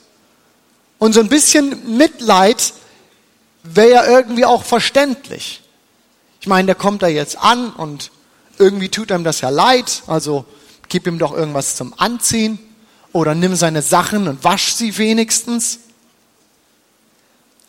Und 0.97 1.13
so 1.13 1.19
ein 1.19 1.29
bisschen 1.29 1.95
Mitleid 1.95 2.73
wäre 3.61 3.91
ja 3.91 4.05
irgendwie 4.07 4.45
auch 4.45 4.63
verständlich. 4.63 5.61
Ich 6.41 6.47
meine, 6.47 6.65
der 6.65 6.75
kommt 6.75 7.03
da 7.03 7.07
jetzt 7.07 7.37
an 7.37 7.71
und 7.71 8.09
irgendwie 8.57 8.89
tut 8.89 9.11
ihm 9.11 9.23
das 9.23 9.41
ja 9.41 9.49
leid, 9.49 10.03
also 10.07 10.45
gib 10.89 11.07
ihm 11.07 11.19
doch 11.19 11.33
irgendwas 11.33 11.75
zum 11.75 11.93
Anziehen 11.97 12.59
oder 13.11 13.35
nimm 13.35 13.55
seine 13.55 13.81
Sachen 13.81 14.27
und 14.27 14.43
wasch 14.43 14.73
sie 14.73 14.97
wenigstens. 14.97 15.79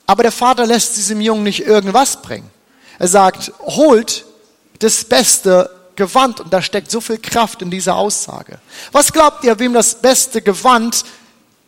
Aber 0.06 0.22
der 0.22 0.32
Vater 0.32 0.66
lässt 0.66 0.96
diesem 0.96 1.20
Jungen 1.20 1.44
nicht 1.44 1.66
irgendwas 1.66 2.20
bringen. 2.20 2.50
Er 2.98 3.08
sagt, 3.08 3.52
holt 3.60 4.24
das 4.78 5.04
beste 5.04 5.70
Gewand. 5.96 6.40
Und 6.40 6.52
da 6.52 6.62
steckt 6.62 6.90
so 6.90 7.00
viel 7.00 7.18
Kraft 7.18 7.62
in 7.62 7.70
dieser 7.70 7.96
Aussage. 7.96 8.58
Was 8.92 9.12
glaubt 9.12 9.44
ihr, 9.44 9.58
wem 9.58 9.72
das 9.72 10.00
beste 10.00 10.42
Gewand 10.42 11.04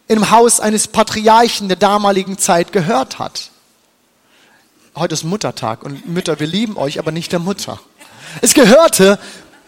im 0.09 0.31
Haus 0.31 0.61
eines 0.61 0.89
Patriarchen 0.89 1.69
der 1.69 1.77
damaligen 1.77 2.39
Zeit 2.39 2.73
gehört 2.73 3.19
hat? 3.19 3.51
Heute 4.95 5.15
ist 5.15 5.25
Muttertag 5.25 5.83
und 5.83 6.09
Mütter, 6.09 6.41
wir 6.41 6.47
lieben 6.47 6.77
euch, 6.77 6.99
aber 6.99 7.13
nicht 7.13 7.33
der 7.33 7.39
Mutter. 7.39 7.79
Es 8.41 8.55
gehörte 8.55 9.19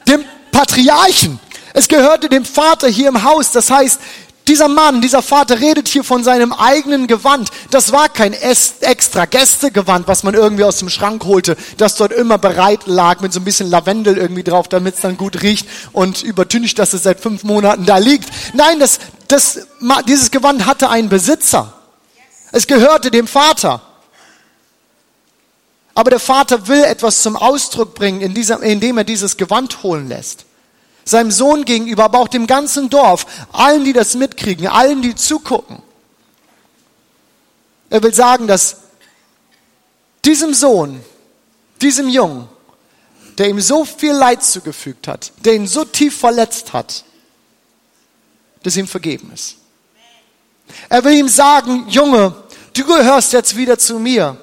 dem 0.07 0.25
Patriarchen. 0.53 1.39
Es 1.75 1.89
gehörte 1.89 2.29
dem 2.29 2.45
Vater 2.45 2.89
hier 2.89 3.09
im 3.09 3.23
Haus. 3.23 3.53
Das 3.53 3.71
heißt, 3.71 4.01
dieser 4.49 4.69
Mann, 4.69 5.03
dieser 5.03 5.21
Vater 5.21 5.61
redet 5.61 5.89
hier 5.89 6.03
von 6.03 6.25
seinem 6.25 6.53
eigenen 6.55 7.07
Gewand. 7.07 7.51
Das 7.71 7.93
war 7.93 8.09
kein 8.09 8.33
extra 8.33 9.27
Gästegewand, 9.27 10.09
was 10.09 10.23
man 10.23 10.33
irgendwie 10.33 10.65
aus 10.65 10.79
dem 10.79 10.89
Schrank 10.89 11.25
holte, 11.25 11.57
das 11.77 11.97
dort 11.97 12.13
immer 12.13 12.39
bereit 12.39 12.87
lag 12.87 13.21
mit 13.21 13.33
so 13.33 13.41
ein 13.41 13.45
bisschen 13.45 13.69
Lavendel 13.69 14.17
irgendwie 14.17 14.43
drauf, 14.43 14.67
damit 14.67 14.95
es 14.95 15.03
dann 15.03 15.19
gut 15.19 15.43
riecht 15.43 15.69
und 15.93 16.23
übertüncht, 16.23 16.79
dass 16.79 16.95
es 16.95 17.03
seit 17.03 17.21
fünf 17.21 17.45
Monaten 17.45 17.85
da 17.85 17.99
liegt. 17.99 18.31
Nein, 18.55 18.81
das, 18.81 19.01
das, 19.29 19.67
dieses 20.09 20.31
Gewand 20.31 20.65
hatte 20.65 20.89
einen 20.89 21.11
Besitzer. 21.11 21.75
Es 22.51 22.67
gehörte 22.67 23.11
dem 23.11 23.27
Vater. 23.27 23.83
Aber 25.99 26.11
der 26.11 26.21
Vater 26.21 26.69
will 26.69 26.85
etwas 26.85 27.23
zum 27.23 27.35
Ausdruck 27.35 27.97
bringen, 27.97 28.21
indem 28.21 28.99
er 28.99 29.03
dieses 29.03 29.37
Gewand 29.37 29.83
holen 29.83 30.07
lässt 30.07 30.45
seinem 31.05 31.33
Sohn 31.33 31.65
gegenüber, 31.65 32.05
aber 32.05 32.21
auch 32.21 32.29
dem 32.29 32.47
ganzen 32.47 32.89
Dorf, 32.89 33.27
allen, 33.51 33.83
die 33.83 33.93
das 33.93 34.15
mitkriegen, 34.15 34.69
allen, 34.69 35.03
die 35.03 35.17
zugucken. 35.17 35.83
Er 37.91 38.01
will 38.01 38.15
sagen, 38.15 38.47
dass 38.47 38.77
diesem 40.25 40.55
Sohn, 40.55 41.03
diesem 41.81 42.09
Jungen, 42.09 42.47
der 43.37 43.49
ihm 43.49 43.61
so 43.61 43.85
viel 43.85 44.13
Leid 44.13 44.45
zugefügt 44.45 45.09
hat, 45.09 45.33
der 45.39 45.55
ihn 45.55 45.67
so 45.67 45.85
tief 45.85 46.17
verletzt 46.17 46.75
hat, 46.75 47.05
dass 48.63 48.77
ihm 48.77 48.87
vergeben 48.87 49.33
ist. 49.35 49.57
Er 50.89 51.03
will 51.03 51.15
ihm 51.15 51.29
sagen, 51.29 51.89
Junge, 51.89 52.37
du 52.75 52.85
gehörst 52.85 53.33
jetzt 53.33 53.57
wieder 53.57 53.81
zu 53.81 53.99
mir. 53.99 54.37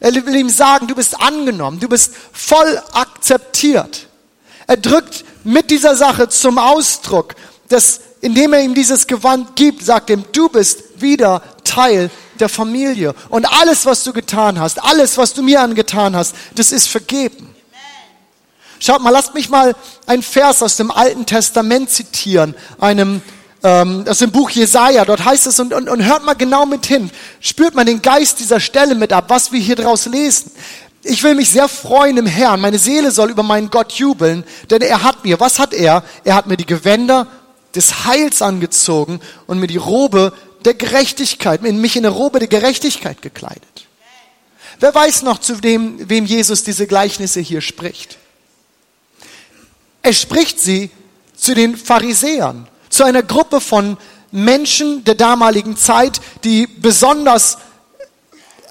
Er 0.00 0.14
will 0.14 0.34
ihm 0.34 0.48
sagen, 0.48 0.86
du 0.86 0.94
bist 0.94 1.20
angenommen, 1.20 1.78
du 1.78 1.88
bist 1.88 2.14
voll 2.32 2.82
akzeptiert. 2.92 4.08
Er 4.66 4.76
drückt 4.76 5.24
mit 5.44 5.70
dieser 5.70 5.96
Sache 5.96 6.28
zum 6.28 6.58
Ausdruck, 6.58 7.34
dass 7.68 8.00
indem 8.20 8.52
er 8.52 8.62
ihm 8.62 8.74
dieses 8.74 9.06
Gewand 9.06 9.56
gibt, 9.56 9.82
sagt 9.84 10.10
ihm, 10.10 10.24
du 10.32 10.48
bist 10.48 11.00
wieder 11.00 11.42
Teil 11.64 12.10
der 12.38 12.48
Familie. 12.48 13.14
Und 13.28 13.46
alles, 13.50 13.86
was 13.86 14.04
du 14.04 14.12
getan 14.12 14.60
hast, 14.60 14.82
alles, 14.82 15.16
was 15.16 15.32
du 15.32 15.42
mir 15.42 15.60
angetan 15.60 16.16
hast, 16.16 16.34
das 16.54 16.72
ist 16.72 16.88
vergeben. 16.88 17.54
Schaut 18.78 19.02
mal, 19.02 19.10
lasst 19.10 19.34
mich 19.34 19.50
mal 19.50 19.74
einen 20.06 20.22
Vers 20.22 20.62
aus 20.62 20.76
dem 20.76 20.90
Alten 20.90 21.26
Testament 21.26 21.90
zitieren, 21.90 22.54
einem 22.78 23.20
ähm, 23.62 24.04
aus 24.08 24.18
dem 24.18 24.30
Buch 24.30 24.50
Jesaja. 24.50 25.04
Dort 25.04 25.24
heißt 25.24 25.46
es 25.46 25.58
und, 25.60 25.72
und, 25.72 25.88
und 25.88 26.04
hört 26.04 26.24
mal 26.24 26.34
genau 26.34 26.66
mit 26.66 26.86
hin. 26.86 27.10
Spürt 27.40 27.74
man 27.74 27.86
den 27.86 28.02
Geist 28.02 28.40
dieser 28.40 28.60
Stelle 28.60 28.94
mit 28.94 29.12
ab, 29.12 29.26
was 29.28 29.52
wir 29.52 29.60
hier 29.60 29.76
draus 29.76 30.06
lesen. 30.06 30.52
Ich 31.02 31.22
will 31.22 31.34
mich 31.34 31.50
sehr 31.50 31.68
freuen 31.68 32.18
im 32.18 32.26
Herrn. 32.26 32.60
Meine 32.60 32.78
Seele 32.78 33.10
soll 33.10 33.30
über 33.30 33.42
meinen 33.42 33.70
Gott 33.70 33.92
jubeln, 33.92 34.44
denn 34.70 34.82
er 34.82 35.02
hat 35.02 35.24
mir, 35.24 35.40
was 35.40 35.58
hat 35.58 35.72
er? 35.72 36.04
Er 36.24 36.34
hat 36.34 36.46
mir 36.46 36.56
die 36.56 36.66
Gewänder 36.66 37.26
des 37.74 38.04
Heils 38.04 38.42
angezogen 38.42 39.20
und 39.46 39.58
mir 39.58 39.66
die 39.66 39.78
Robe 39.78 40.32
der 40.64 40.74
Gerechtigkeit, 40.74 41.62
mich 41.62 41.96
in 41.96 42.04
eine 42.04 42.14
Robe 42.14 42.38
der 42.38 42.48
Gerechtigkeit 42.48 43.22
gekleidet. 43.22 43.86
Wer 44.78 44.94
weiß 44.94 45.22
noch, 45.22 45.38
zu 45.38 45.56
dem, 45.56 46.08
wem 46.08 46.24
Jesus 46.24 46.64
diese 46.64 46.86
Gleichnisse 46.86 47.40
hier 47.40 47.60
spricht? 47.60 48.18
Er 50.02 50.12
spricht 50.12 50.58
sie 50.60 50.90
zu 51.36 51.54
den 51.54 51.76
Pharisäern, 51.76 52.66
zu 53.00 53.06
einer 53.06 53.22
Gruppe 53.22 53.62
von 53.62 53.96
Menschen 54.30 55.04
der 55.04 55.14
damaligen 55.14 55.74
Zeit, 55.74 56.20
die 56.44 56.66
besonders 56.66 57.56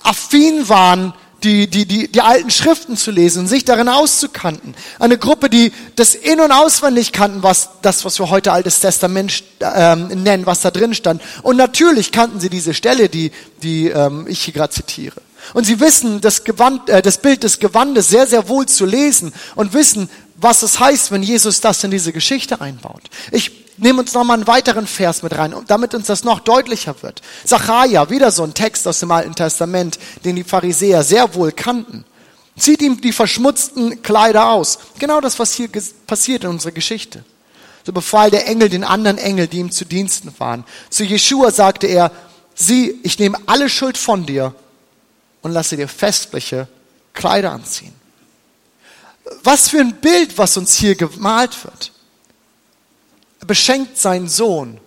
affin 0.03 0.69
waren 0.69 1.15
die, 1.41 1.67
die, 1.67 1.87
die, 1.87 2.11
die 2.11 2.21
alten 2.21 2.51
Schriften 2.51 2.95
zu 2.95 3.09
lesen 3.09 3.39
und 3.39 3.47
sich 3.47 3.65
darin 3.65 3.89
auszukanten. 3.89 4.75
Eine 4.99 5.17
Gruppe, 5.17 5.49
die 5.49 5.71
das 5.95 6.13
in- 6.13 6.41
und 6.41 6.51
auswendig 6.51 7.11
kannten, 7.11 7.41
was 7.41 7.69
das, 7.81 8.05
was 8.05 8.19
wir 8.19 8.29
heute 8.29 8.51
Altes 8.51 8.81
Testament 8.81 9.43
ähm, 9.61 10.09
nennen, 10.09 10.45
was 10.45 10.61
da 10.61 10.69
drin 10.69 10.93
stand. 10.93 11.23
Und 11.41 11.57
natürlich 11.57 12.11
kannten 12.11 12.39
sie 12.39 12.51
diese 12.51 12.75
Stelle, 12.75 13.09
die, 13.09 13.31
die 13.63 13.87
ähm, 13.87 14.27
ich 14.27 14.43
hier 14.43 14.53
gerade 14.53 14.73
zitiere. 14.73 15.23
Und 15.55 15.63
sie 15.63 15.79
wissen 15.79 16.21
das, 16.21 16.43
Gewand, 16.43 16.87
äh, 16.87 17.01
das 17.01 17.17
Bild 17.17 17.41
des 17.41 17.57
Gewandes 17.57 18.09
sehr, 18.09 18.27
sehr 18.27 18.47
wohl 18.47 18.67
zu 18.67 18.85
lesen 18.85 19.33
und 19.55 19.73
wissen, 19.73 20.07
was 20.35 20.61
es 20.61 20.79
heißt, 20.79 21.11
wenn 21.11 21.23
Jesus 21.23 21.61
das 21.61 21.83
in 21.83 21.89
diese 21.89 22.13
Geschichte 22.13 22.61
einbaut. 22.61 23.01
Ich 23.31 23.58
nehme 23.81 24.01
uns 24.01 24.13
nochmal 24.13 24.37
einen 24.37 24.47
weiteren 24.47 24.87
Vers 24.87 25.23
mit 25.23 25.37
rein, 25.37 25.55
damit 25.67 25.93
uns 25.93 26.07
das 26.07 26.23
noch 26.23 26.39
deutlicher 26.39 27.01
wird. 27.01 27.21
Zachariah, 27.45 28.09
wieder 28.09 28.31
so 28.31 28.43
ein 28.43 28.53
Text 28.53 28.87
aus 28.87 28.99
dem 28.99 29.11
Alten 29.11 29.35
Testament, 29.35 29.99
den 30.25 30.35
die 30.35 30.43
Pharisäer 30.43 31.03
sehr 31.03 31.33
wohl 31.35 31.51
kannten. 31.51 32.05
Zieht 32.57 32.81
ihm 32.81 32.99
die 32.99 33.13
verschmutzten 33.13 34.01
Kleider 34.03 34.49
aus. 34.49 34.79
Genau 34.99 35.21
das, 35.21 35.39
was 35.39 35.53
hier 35.53 35.69
passiert 36.05 36.43
in 36.43 36.49
unserer 36.49 36.71
Geschichte. 36.71 37.23
So 37.85 37.93
befahl 37.93 38.29
der 38.29 38.47
Engel 38.47 38.69
den 38.69 38.83
anderen 38.83 39.17
Engel, 39.17 39.47
die 39.47 39.59
ihm 39.59 39.71
zu 39.71 39.85
Diensten 39.85 40.33
waren. 40.37 40.65
Zu 40.89 41.05
Jeschua 41.05 41.51
sagte 41.51 41.87
er, 41.87 42.11
sieh, 42.53 42.99
ich 43.03 43.17
nehme 43.17 43.37
alle 43.45 43.69
Schuld 43.69 43.97
von 43.97 44.25
dir 44.25 44.53
und 45.41 45.53
lasse 45.53 45.77
dir 45.77 45.87
festliche 45.87 46.67
Kleider 47.13 47.51
anziehen. 47.51 47.93
Was 49.43 49.69
für 49.69 49.79
ein 49.79 49.95
Bild, 50.01 50.37
was 50.37 50.57
uns 50.57 50.75
hier 50.75 50.95
gemalt 50.95 51.63
wird. 51.63 51.91
Er 53.39 53.45
beschenkt 53.45 53.97
seinen 53.97 54.27
Sohn 54.27 54.79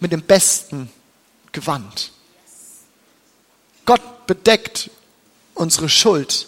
mit 0.00 0.12
dem 0.12 0.22
besten 0.22 0.90
Gewand. 1.52 2.12
Gott 3.84 4.26
bedeckt 4.26 4.90
unsere 5.54 5.88
Schuld 5.88 6.46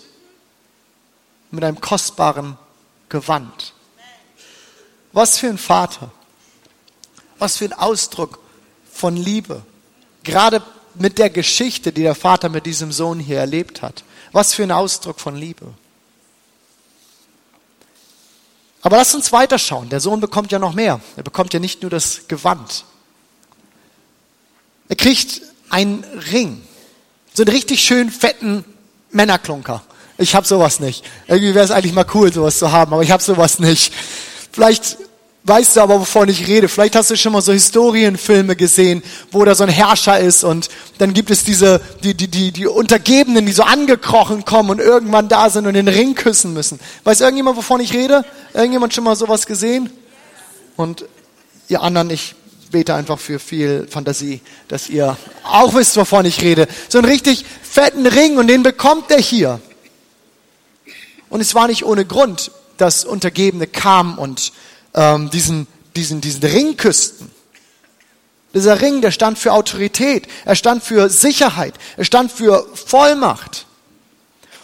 mit 1.50 1.64
einem 1.64 1.80
kostbaren 1.80 2.56
Gewand. 3.08 3.74
Was 5.12 5.38
für 5.38 5.48
ein 5.48 5.58
Vater. 5.58 6.12
Was 7.38 7.56
für 7.56 7.64
ein 7.64 7.72
Ausdruck 7.72 8.38
von 8.92 9.16
Liebe. 9.16 9.62
Gerade 10.22 10.62
mit 10.94 11.18
der 11.18 11.30
Geschichte, 11.30 11.92
die 11.92 12.02
der 12.02 12.14
Vater 12.14 12.48
mit 12.48 12.66
diesem 12.66 12.92
Sohn 12.92 13.18
hier 13.18 13.38
erlebt 13.38 13.82
hat. 13.82 14.04
Was 14.32 14.54
für 14.54 14.62
ein 14.62 14.70
Ausdruck 14.70 15.18
von 15.18 15.34
Liebe. 15.34 15.72
Aber 18.82 18.96
lass 18.96 19.14
uns 19.14 19.32
weiterschauen. 19.32 19.88
Der 19.88 20.00
Sohn 20.00 20.20
bekommt 20.20 20.52
ja 20.52 20.58
noch 20.58 20.74
mehr. 20.74 21.00
Er 21.16 21.22
bekommt 21.22 21.52
ja 21.52 21.60
nicht 21.60 21.82
nur 21.82 21.90
das 21.90 22.28
Gewand. 22.28 22.84
Er 24.88 24.96
kriegt 24.96 25.42
einen 25.68 26.04
Ring. 26.32 26.62
So 27.34 27.42
einen 27.42 27.52
richtig 27.52 27.80
schön 27.80 28.10
fetten 28.10 28.64
Männerklunker. 29.10 29.82
Ich 30.18 30.34
habe 30.34 30.46
sowas 30.46 30.80
nicht. 30.80 31.04
Irgendwie 31.28 31.54
wäre 31.54 31.64
es 31.64 31.70
eigentlich 31.70 31.94
mal 31.94 32.06
cool, 32.14 32.32
sowas 32.32 32.58
zu 32.58 32.72
haben, 32.72 32.92
aber 32.92 33.02
ich 33.02 33.10
habe 33.10 33.22
sowas 33.22 33.58
nicht. 33.58 33.92
Vielleicht 34.52 34.98
weißt 35.44 35.76
du 35.76 35.80
aber, 35.80 36.00
wovon 36.00 36.28
ich 36.28 36.46
rede. 36.46 36.68
Vielleicht 36.68 36.96
hast 36.96 37.10
du 37.10 37.16
schon 37.16 37.32
mal 37.32 37.40
so 37.40 37.52
Historienfilme 37.52 38.56
gesehen, 38.56 39.02
wo 39.30 39.44
da 39.44 39.54
so 39.54 39.64
ein 39.64 39.70
Herrscher 39.70 40.18
ist 40.18 40.44
und 40.44 40.68
dann 40.98 41.14
gibt 41.14 41.30
es 41.30 41.44
diese, 41.44 41.80
die, 42.02 42.14
die, 42.14 42.28
die, 42.28 42.52
die 42.52 42.66
Untergebenen, 42.66 43.46
die 43.46 43.52
so 43.52 43.62
angekrochen 43.62 44.44
kommen 44.44 44.70
und 44.70 44.80
irgendwann 44.80 45.28
da 45.28 45.48
sind 45.50 45.66
und 45.66 45.74
den 45.74 45.88
Ring 45.88 46.14
küssen 46.14 46.52
müssen. 46.52 46.78
Weiß 47.04 47.20
irgendjemand, 47.20 47.56
wovon 47.56 47.80
ich 47.80 47.92
rede? 47.94 48.24
Irgendjemand 48.52 48.94
schon 48.94 49.04
mal 49.04 49.16
sowas 49.16 49.46
gesehen? 49.46 49.90
Und 50.76 51.04
ihr 51.68 51.82
anderen, 51.82 52.10
ich 52.10 52.34
bete 52.70 52.94
einfach 52.94 53.18
für 53.18 53.38
viel 53.38 53.86
Fantasie, 53.90 54.40
dass 54.68 54.88
ihr 54.88 55.16
auch 55.44 55.74
wisst, 55.74 55.96
wovon 55.96 56.24
ich 56.24 56.40
rede. 56.42 56.68
So 56.88 56.98
einen 56.98 57.08
richtig 57.08 57.44
fetten 57.62 58.06
Ring 58.06 58.38
und 58.38 58.46
den 58.46 58.62
bekommt 58.62 59.10
er 59.10 59.20
hier. 59.20 59.60
Und 61.28 61.40
es 61.40 61.54
war 61.54 61.68
nicht 61.68 61.84
ohne 61.84 62.04
Grund, 62.04 62.50
dass 62.76 63.04
Untergebene 63.04 63.66
kamen 63.66 64.18
und 64.18 64.52
ähm, 64.94 65.30
diesen, 65.30 65.66
diesen, 65.96 66.20
diesen 66.20 66.42
Ring 66.42 66.76
küssten. 66.76 67.30
Dieser 68.54 68.80
Ring, 68.80 69.00
der 69.00 69.12
stand 69.12 69.38
für 69.38 69.52
Autorität, 69.52 70.26
er 70.44 70.56
stand 70.56 70.82
für 70.82 71.08
Sicherheit, 71.08 71.74
er 71.96 72.04
stand 72.04 72.32
für 72.32 72.66
Vollmacht. 72.74 73.66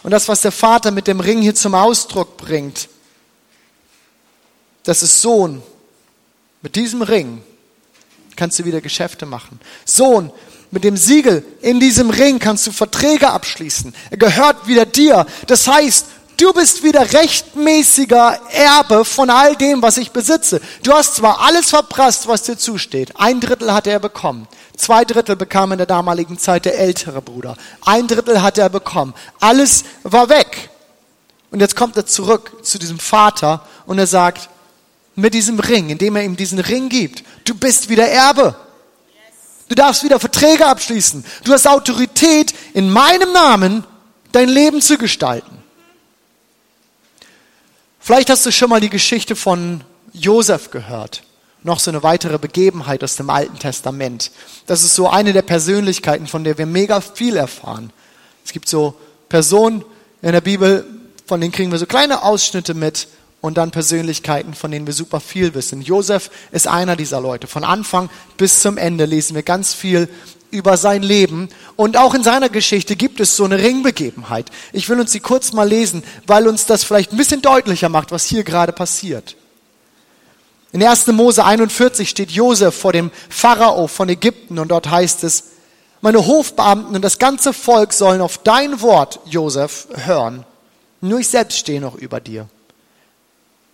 Und 0.03 0.11
das, 0.11 0.27
was 0.27 0.41
der 0.41 0.51
Vater 0.51 0.91
mit 0.91 1.07
dem 1.07 1.19
Ring 1.19 1.41
hier 1.41 1.55
zum 1.55 1.73
Ausdruck 1.73 2.37
bringt, 2.37 2.89
das 4.83 5.03
ist 5.03 5.21
Sohn. 5.21 5.61
Mit 6.61 6.75
diesem 6.75 7.01
Ring 7.01 7.41
kannst 8.35 8.59
du 8.59 8.65
wieder 8.65 8.81
Geschäfte 8.81 9.25
machen. 9.25 9.59
Sohn, 9.85 10.31
mit 10.71 10.83
dem 10.83 10.97
Siegel 10.97 11.45
in 11.61 11.79
diesem 11.79 12.09
Ring 12.09 12.39
kannst 12.39 12.67
du 12.67 12.71
Verträge 12.71 13.29
abschließen. 13.29 13.93
Er 14.09 14.17
gehört 14.17 14.67
wieder 14.67 14.85
dir. 14.85 15.25
Das 15.47 15.67
heißt, 15.67 16.05
Du 16.37 16.53
bist 16.53 16.83
wieder 16.83 17.13
rechtmäßiger 17.13 18.39
Erbe 18.51 19.03
von 19.03 19.31
all 19.31 19.55
dem, 19.55 19.81
was 19.81 19.97
ich 19.97 20.11
besitze. 20.11 20.61
Du 20.83 20.93
hast 20.93 21.15
zwar 21.15 21.41
alles 21.41 21.71
verprasst, 21.71 22.27
was 22.27 22.43
dir 22.43 22.55
zusteht. 22.55 23.13
Ein 23.15 23.39
Drittel 23.39 23.73
hatte 23.73 23.89
er 23.89 23.99
bekommen. 23.99 24.47
Zwei 24.75 25.03
Drittel 25.03 25.35
bekam 25.35 25.71
in 25.71 25.79
der 25.79 25.87
damaligen 25.87 26.37
Zeit 26.37 26.65
der 26.65 26.77
ältere 26.77 27.23
Bruder. 27.23 27.57
Ein 27.83 28.07
Drittel 28.07 28.43
hatte 28.43 28.61
er 28.61 28.69
bekommen. 28.69 29.15
Alles 29.39 29.83
war 30.03 30.29
weg. 30.29 30.69
Und 31.49 31.59
jetzt 31.59 31.75
kommt 31.75 31.97
er 31.97 32.05
zurück 32.05 32.63
zu 32.63 32.77
diesem 32.77 32.99
Vater 32.99 33.65
und 33.87 33.97
er 33.97 34.07
sagt, 34.07 34.49
mit 35.15 35.33
diesem 35.33 35.59
Ring, 35.59 35.89
indem 35.89 36.15
er 36.17 36.23
ihm 36.23 36.37
diesen 36.37 36.59
Ring 36.59 36.89
gibt, 36.89 37.23
du 37.45 37.55
bist 37.55 37.89
wieder 37.89 38.07
Erbe. 38.07 38.55
Du 39.69 39.73
darfst 39.73 40.03
wieder 40.03 40.19
Verträge 40.19 40.67
abschließen. 40.67 41.25
Du 41.43 41.51
hast 41.51 41.67
Autorität, 41.67 42.53
in 42.75 42.91
meinem 42.91 43.33
Namen 43.33 43.83
dein 44.31 44.49
Leben 44.49 44.81
zu 44.81 44.99
gestalten. 44.99 45.56
Vielleicht 48.07 48.29
hast 48.29 48.45
du 48.45 48.53
schon 48.53 48.69
mal 48.69 48.79
die 48.79 48.89
Geschichte 48.89 49.35
von 49.35 49.81
Josef 50.13 50.71
gehört. 50.71 51.23
Noch 51.63 51.81
so 51.81 51.91
eine 51.91 52.03
weitere 52.03 52.37
Begebenheit 52.37 53.03
aus 53.03 53.17
dem 53.17 53.29
Alten 53.29 53.59
Testament. 53.59 54.31
Das 54.65 54.81
ist 54.85 54.95
so 54.95 55.09
eine 55.09 55.33
der 55.33 55.41
Persönlichkeiten, 55.41 56.25
von 56.25 56.45
der 56.45 56.57
wir 56.57 56.65
mega 56.67 57.01
viel 57.01 57.35
erfahren. 57.35 57.91
Es 58.45 58.53
gibt 58.53 58.69
so 58.69 58.93
Personen 59.27 59.83
in 60.21 60.31
der 60.31 60.39
Bibel, 60.39 60.85
von 61.25 61.41
denen 61.41 61.51
kriegen 61.51 61.69
wir 61.69 61.79
so 61.79 61.85
kleine 61.85 62.23
Ausschnitte 62.23 62.75
mit 62.75 63.09
und 63.41 63.57
dann 63.57 63.71
Persönlichkeiten, 63.71 64.53
von 64.53 64.71
denen 64.71 64.87
wir 64.87 64.93
super 64.93 65.19
viel 65.19 65.53
wissen. 65.53 65.81
Josef 65.81 66.31
ist 66.53 66.65
einer 66.65 66.95
dieser 66.95 67.19
Leute. 67.19 67.47
Von 67.47 67.65
Anfang 67.65 68.09
bis 68.37 68.61
zum 68.61 68.77
Ende 68.77 69.03
lesen 69.03 69.35
wir 69.35 69.43
ganz 69.43 69.73
viel 69.73 70.07
über 70.51 70.77
sein 70.77 71.03
Leben. 71.03 71.49
Und 71.75 71.97
auch 71.97 72.13
in 72.13 72.23
seiner 72.23 72.49
Geschichte 72.49 72.95
gibt 72.95 73.19
es 73.19 73.35
so 73.35 73.45
eine 73.45 73.57
Ringbegebenheit. 73.57 74.49
Ich 74.73 74.89
will 74.89 74.99
uns 74.99 75.11
sie 75.11 75.19
kurz 75.19 75.53
mal 75.53 75.67
lesen, 75.67 76.03
weil 76.25 76.47
uns 76.47 76.65
das 76.65 76.83
vielleicht 76.83 77.11
ein 77.11 77.17
bisschen 77.17 77.41
deutlicher 77.41 77.89
macht, 77.89 78.11
was 78.11 78.25
hier 78.25 78.43
gerade 78.43 78.71
passiert. 78.71 79.35
In 80.71 80.83
1. 80.83 81.07
Mose 81.07 81.43
41 81.43 82.09
steht 82.09 82.31
Josef 82.31 82.75
vor 82.75 82.93
dem 82.93 83.11
Pharao 83.29 83.87
von 83.87 84.09
Ägypten 84.09 84.59
und 84.59 84.69
dort 84.69 84.89
heißt 84.89 85.23
es, 85.23 85.45
meine 86.01 86.25
Hofbeamten 86.25 86.95
und 86.95 87.01
das 87.01 87.17
ganze 87.17 87.53
Volk 87.53 87.93
sollen 87.93 88.21
auf 88.21 88.37
dein 88.37 88.81
Wort, 88.81 89.19
Josef, 89.25 89.87
hören. 90.05 90.45
Nur 91.01 91.19
ich 91.19 91.27
selbst 91.27 91.57
stehe 91.57 91.81
noch 91.81 91.95
über 91.95 92.19
dir. 92.19 92.47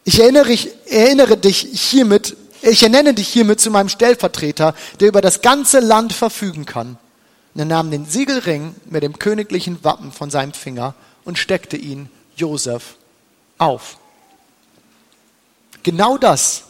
Ich 0.05 0.19
erinnere, 0.19 0.51
ich 0.51 0.69
erinnere 0.85 1.37
dich 1.37 1.67
hiermit 1.73 2.35
ich 2.63 2.83
ernenne 2.83 3.13
dich 3.13 3.27
hiermit 3.27 3.59
zu 3.59 3.69
meinem 3.69 3.89
Stellvertreter, 3.89 4.73
der 4.99 5.07
über 5.09 5.21
das 5.21 5.41
ganze 5.41 5.79
Land 5.79 6.13
verfügen 6.13 6.65
kann. 6.65 6.97
Und 7.53 7.59
er 7.59 7.65
nahm 7.65 7.91
den 7.91 8.05
Siegelring 8.05 8.75
mit 8.85 9.03
dem 9.03 9.19
königlichen 9.19 9.83
Wappen 9.83 10.11
von 10.11 10.29
seinem 10.29 10.53
Finger 10.53 10.95
und 11.25 11.37
steckte 11.37 11.77
ihn 11.77 12.09
Josef 12.35 12.95
auf. 13.57 13.97
Genau 15.83 16.17
das 16.17 16.63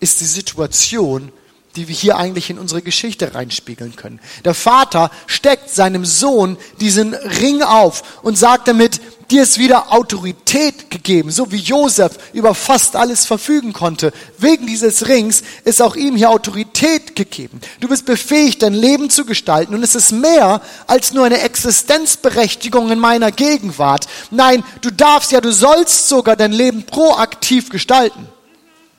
ist 0.00 0.20
die 0.20 0.26
Situation, 0.26 1.32
die 1.76 1.88
wir 1.88 1.94
hier 1.94 2.16
eigentlich 2.16 2.50
in 2.50 2.58
unsere 2.58 2.82
Geschichte 2.82 3.34
reinspiegeln 3.34 3.96
können. 3.96 4.20
Der 4.44 4.54
Vater 4.54 5.10
steckt 5.26 5.70
seinem 5.70 6.04
Sohn 6.04 6.56
diesen 6.80 7.14
Ring 7.14 7.62
auf 7.62 8.22
und 8.22 8.36
sagt 8.36 8.68
damit, 8.68 9.00
dir 9.32 9.42
ist 9.42 9.58
wieder 9.58 9.92
Autorität 9.92 10.90
gegeben, 10.90 11.30
so 11.30 11.50
wie 11.50 11.56
Josef 11.56 12.12
über 12.34 12.54
fast 12.54 12.96
alles 12.96 13.24
verfügen 13.24 13.72
konnte. 13.72 14.12
Wegen 14.36 14.66
dieses 14.66 15.08
Rings 15.08 15.42
ist 15.64 15.80
auch 15.80 15.96
ihm 15.96 16.16
hier 16.16 16.30
Autorität 16.30 17.16
gegeben. 17.16 17.60
Du 17.80 17.88
bist 17.88 18.04
befähigt, 18.04 18.62
dein 18.62 18.74
Leben 18.74 19.08
zu 19.08 19.24
gestalten 19.24 19.74
und 19.74 19.82
es 19.82 19.94
ist 19.94 20.12
mehr 20.12 20.60
als 20.86 21.12
nur 21.12 21.24
eine 21.24 21.40
Existenzberechtigung 21.40 22.90
in 22.90 22.98
meiner 22.98 23.32
Gegenwart. 23.32 24.06
Nein, 24.30 24.62
du 24.82 24.90
darfst 24.90 25.32
ja, 25.32 25.40
du 25.40 25.52
sollst 25.52 26.08
sogar 26.08 26.36
dein 26.36 26.52
Leben 26.52 26.84
proaktiv 26.84 27.70
gestalten. 27.70 28.28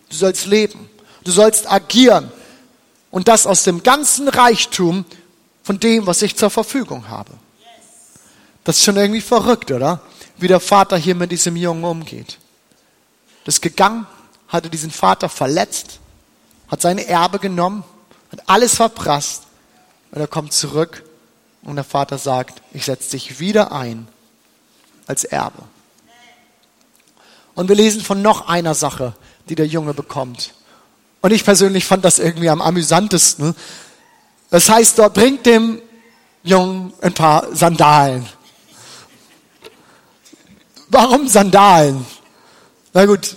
Du 0.09 0.15
sollst 0.15 0.47
leben. 0.47 0.89
Du 1.23 1.31
sollst 1.31 1.71
agieren. 1.71 2.31
Und 3.11 3.27
das 3.27 3.45
aus 3.45 3.63
dem 3.63 3.83
ganzen 3.83 4.27
Reichtum 4.27 5.05
von 5.61 5.79
dem, 5.79 6.07
was 6.07 6.23
ich 6.23 6.35
zur 6.35 6.49
Verfügung 6.49 7.07
habe. 7.09 7.31
Das 8.63 8.77
ist 8.77 8.83
schon 8.83 8.97
irgendwie 8.97 9.21
verrückt, 9.21 9.71
oder? 9.71 10.01
Wie 10.43 10.49
der 10.49 10.59
Vater 10.59 10.97
hier 10.97 11.15
mit 11.15 11.31
diesem 11.31 11.55
Jungen 11.55 11.85
umgeht. 11.85 12.37
Das 13.45 13.61
gegangen, 13.61 14.05
hatte 14.49 14.69
diesen 14.69 14.91
Vater 14.91 15.29
verletzt, 15.29 15.99
hat 16.67 16.81
seine 16.81 17.07
Erbe 17.07 17.39
genommen, 17.39 17.85
hat 18.29 18.41
alles 18.47 18.75
verprasst 18.75 19.43
und 20.11 20.19
er 20.19 20.27
kommt 20.27 20.51
zurück 20.51 21.03
und 21.63 21.77
der 21.77 21.85
Vater 21.85 22.17
sagt, 22.17 22.61
ich 22.73 22.83
setze 22.83 23.11
dich 23.11 23.39
wieder 23.39 23.71
ein 23.71 24.07
als 25.07 25.23
Erbe. 25.23 25.63
Und 27.55 27.69
wir 27.69 27.77
lesen 27.77 28.01
von 28.01 28.21
noch 28.21 28.49
einer 28.49 28.75
Sache, 28.75 29.13
die 29.47 29.55
der 29.55 29.67
Junge 29.67 29.93
bekommt. 29.93 30.53
Und 31.21 31.31
ich 31.31 31.45
persönlich 31.45 31.85
fand 31.85 32.03
das 32.03 32.19
irgendwie 32.19 32.49
am 32.49 32.61
amüsantesten. 32.61 33.55
Das 34.49 34.69
heißt, 34.69 34.99
dort 34.99 35.13
bringt 35.13 35.45
dem 35.45 35.81
Jungen 36.43 36.91
ein 37.01 37.13
paar 37.13 37.55
Sandalen. 37.55 38.27
Warum 40.93 41.27
Sandalen? 41.27 42.05
Na 42.93 43.07
gut, 43.07 43.35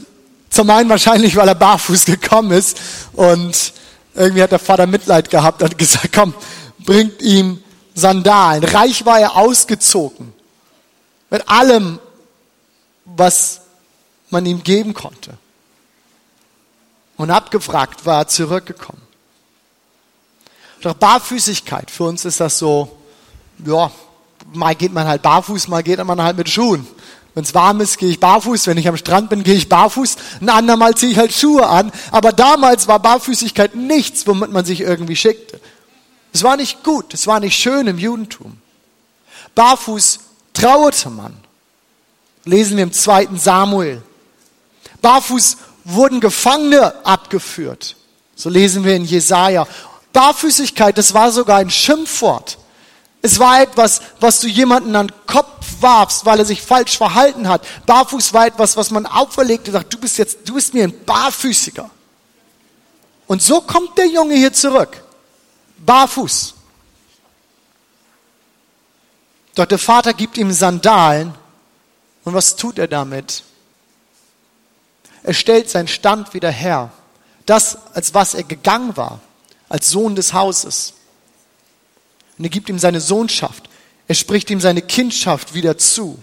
zum 0.51 0.69
einen 0.69 0.91
wahrscheinlich, 0.91 1.37
weil 1.37 1.49
er 1.49 1.55
barfuß 1.55 2.05
gekommen 2.05 2.51
ist 2.51 2.79
und 3.15 3.73
irgendwie 4.15 4.43
hat 4.43 4.53
der 4.53 4.59
Vater 4.59 4.87
Mitleid 4.87 5.31
gehabt 5.31 5.63
und 5.63 5.79
gesagt, 5.79 6.13
komm, 6.15 6.35
bringt 6.81 7.23
ihm 7.23 7.63
Sandalen. 7.95 8.63
Reich 8.63 9.07
war 9.07 9.21
er 9.21 9.37
ausgezogen. 9.37 10.35
Mit 11.31 11.49
allem, 11.49 11.99
was 13.07 13.63
man 14.29 14.45
ihm 14.45 14.63
geben 14.63 14.93
konnte. 14.93 15.39
Und 17.17 17.31
abgefragt 17.31 18.05
war 18.05 18.21
er 18.21 18.29
zurückgekommen. 18.29 19.01
Doch 20.83 20.93
Barfüßigkeit, 20.93 21.91
für 21.91 22.05
uns 22.05 22.27
ist 22.27 22.39
das 22.39 22.59
so, 22.59 22.99
ja, 23.65 23.91
mal 24.53 24.75
geht 24.75 24.93
man 24.93 25.07
halt 25.07 25.23
barfuß, 25.23 25.69
mal 25.69 25.83
geht 25.83 26.05
man 26.05 26.23
halt 26.23 26.37
mit 26.37 26.51
Schuhen. 26.51 26.87
Wenn 27.37 27.45
es 27.45 27.53
warm 27.53 27.83
ist, 27.83 27.99
gehe 27.99 28.09
ich 28.09 28.19
barfuß. 28.19 28.67
Wenn 28.67 28.79
ich 28.79 28.89
am 28.89 28.97
Strand 28.97 29.29
bin, 29.29 29.43
gehe 29.43 29.57
ich 29.57 29.69
barfuß. 29.69 30.17
Ein 30.41 30.49
andermal 30.49 30.95
ziehe 30.95 31.13
ich 31.13 31.19
halt 31.19 31.35
Schuhe 31.35 31.67
an. 31.67 31.93
Aber 32.11 32.33
damals 32.33 32.89
war 32.89 32.99
Barfüßigkeit 32.99 33.75
nichts, 33.75 34.27
womit 34.27 34.51
man 34.53 34.65
sich 34.65 34.81
irgendwie 34.81 35.17
schickte. 35.17 35.61
Es 36.33 36.43
war 36.43 36.57
nicht 36.57 36.83
gut, 36.83 37.13
es 37.13 37.27
war 37.27 37.39
nicht 37.41 37.55
schön 37.55 37.89
im 37.89 37.99
Judentum. 37.99 38.57
Barfuß 39.55 40.21
trauerte 40.55 41.11
man. 41.11 41.37
Lesen 42.47 42.79
wir 42.79 42.85
im 42.85 42.93
zweiten 42.95 43.39
Samuel. 43.39 44.01
Barfuß 45.03 45.59
wurden 45.85 46.21
Gefangene 46.21 47.05
abgeführt. 47.05 47.97
So 48.35 48.49
lesen 48.49 48.83
wir 48.83 48.97
in 48.97 49.05
Jesaja. 49.05 49.67
Barfüßigkeit, 50.15 50.97
das 50.97 51.13
war 51.13 51.31
sogar 51.31 51.59
ein 51.59 51.69
Schimpfwort. 51.69 52.57
Es 53.27 53.41
war 53.41 53.61
etwas, 53.61 54.03
was 54.21 54.39
du 54.39 54.47
jemanden 54.47 54.95
an 54.95 55.09
den 55.09 55.27
Kopf 55.27 55.67
warfst, 55.81 56.25
weil 56.27 56.39
er 56.39 56.45
sich 56.45 56.63
falsch 56.63 56.97
verhalten 56.97 57.49
hat. 57.49 57.67
Barfuß 57.85 58.33
war 58.33 58.47
etwas, 58.47 58.77
was 58.77 58.93
man 58.93 59.05
auferlegte 59.05 59.73
sagt, 59.73 59.93
du 59.93 59.99
bist 59.99 60.17
jetzt, 60.19 60.49
du 60.49 60.55
bist 60.55 60.75
mir 60.75 60.85
ein 60.85 61.05
Barfüßiger. 61.05 61.91
Und 63.27 63.43
so 63.43 63.63
kommt 63.63 63.99
der 63.99 64.07
Junge 64.07 64.37
hier 64.37 64.53
zurück. 64.53 65.03
Barfuß. 65.79 66.55
Doch 69.57 69.67
der 69.67 69.81
Vater 69.81 70.13
gibt 70.13 70.39
ihm 70.39 70.53
Sandalen. 70.53 71.35
Und 72.23 72.33
was 72.33 72.55
tut 72.55 72.79
er 72.79 72.87
damit? 72.87 73.43
Er 75.25 75.35
stellt 75.35 75.69
seinen 75.69 75.89
Stand 75.89 76.33
wieder 76.33 76.53
her. 76.53 76.93
Das, 77.45 77.77
als 77.93 78.15
was 78.15 78.35
er 78.35 78.45
gegangen 78.45 78.97
war, 78.97 79.19
als 79.69 79.91
Sohn 79.91 80.15
des 80.15 80.33
Hauses. 80.33 80.93
Und 82.39 82.45
er 82.45 82.51
gibt 82.51 82.69
ihm 82.69 82.79
seine 82.79 83.01
Sohnschaft. 83.01 83.69
Er 84.09 84.15
spricht 84.15 84.51
ihm 84.51 84.61
seine 84.61 84.83
Kindschaft 84.83 85.55
wieder 85.55 85.79
zu. 85.79 86.19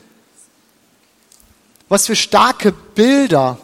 Was 1.90 2.08
für 2.08 2.16
starke 2.16 2.72
Bilder, 2.72 3.58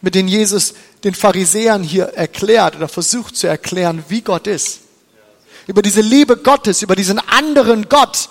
mit 0.00 0.14
denen 0.14 0.28
Jesus 0.28 0.74
den 1.04 1.14
Pharisäern 1.14 1.82
hier 1.82 2.04
erklärt 2.04 2.76
oder 2.76 2.88
versucht 2.88 3.36
zu 3.36 3.46
erklären, 3.46 4.04
wie 4.08 4.20
Gott 4.20 4.46
ist. 4.46 4.80
Über 5.66 5.82
diese 5.82 6.00
Liebe 6.00 6.36
Gottes, 6.36 6.82
über 6.82 6.96
diesen 6.96 7.18
anderen 7.18 7.88
Gott, 7.88 8.28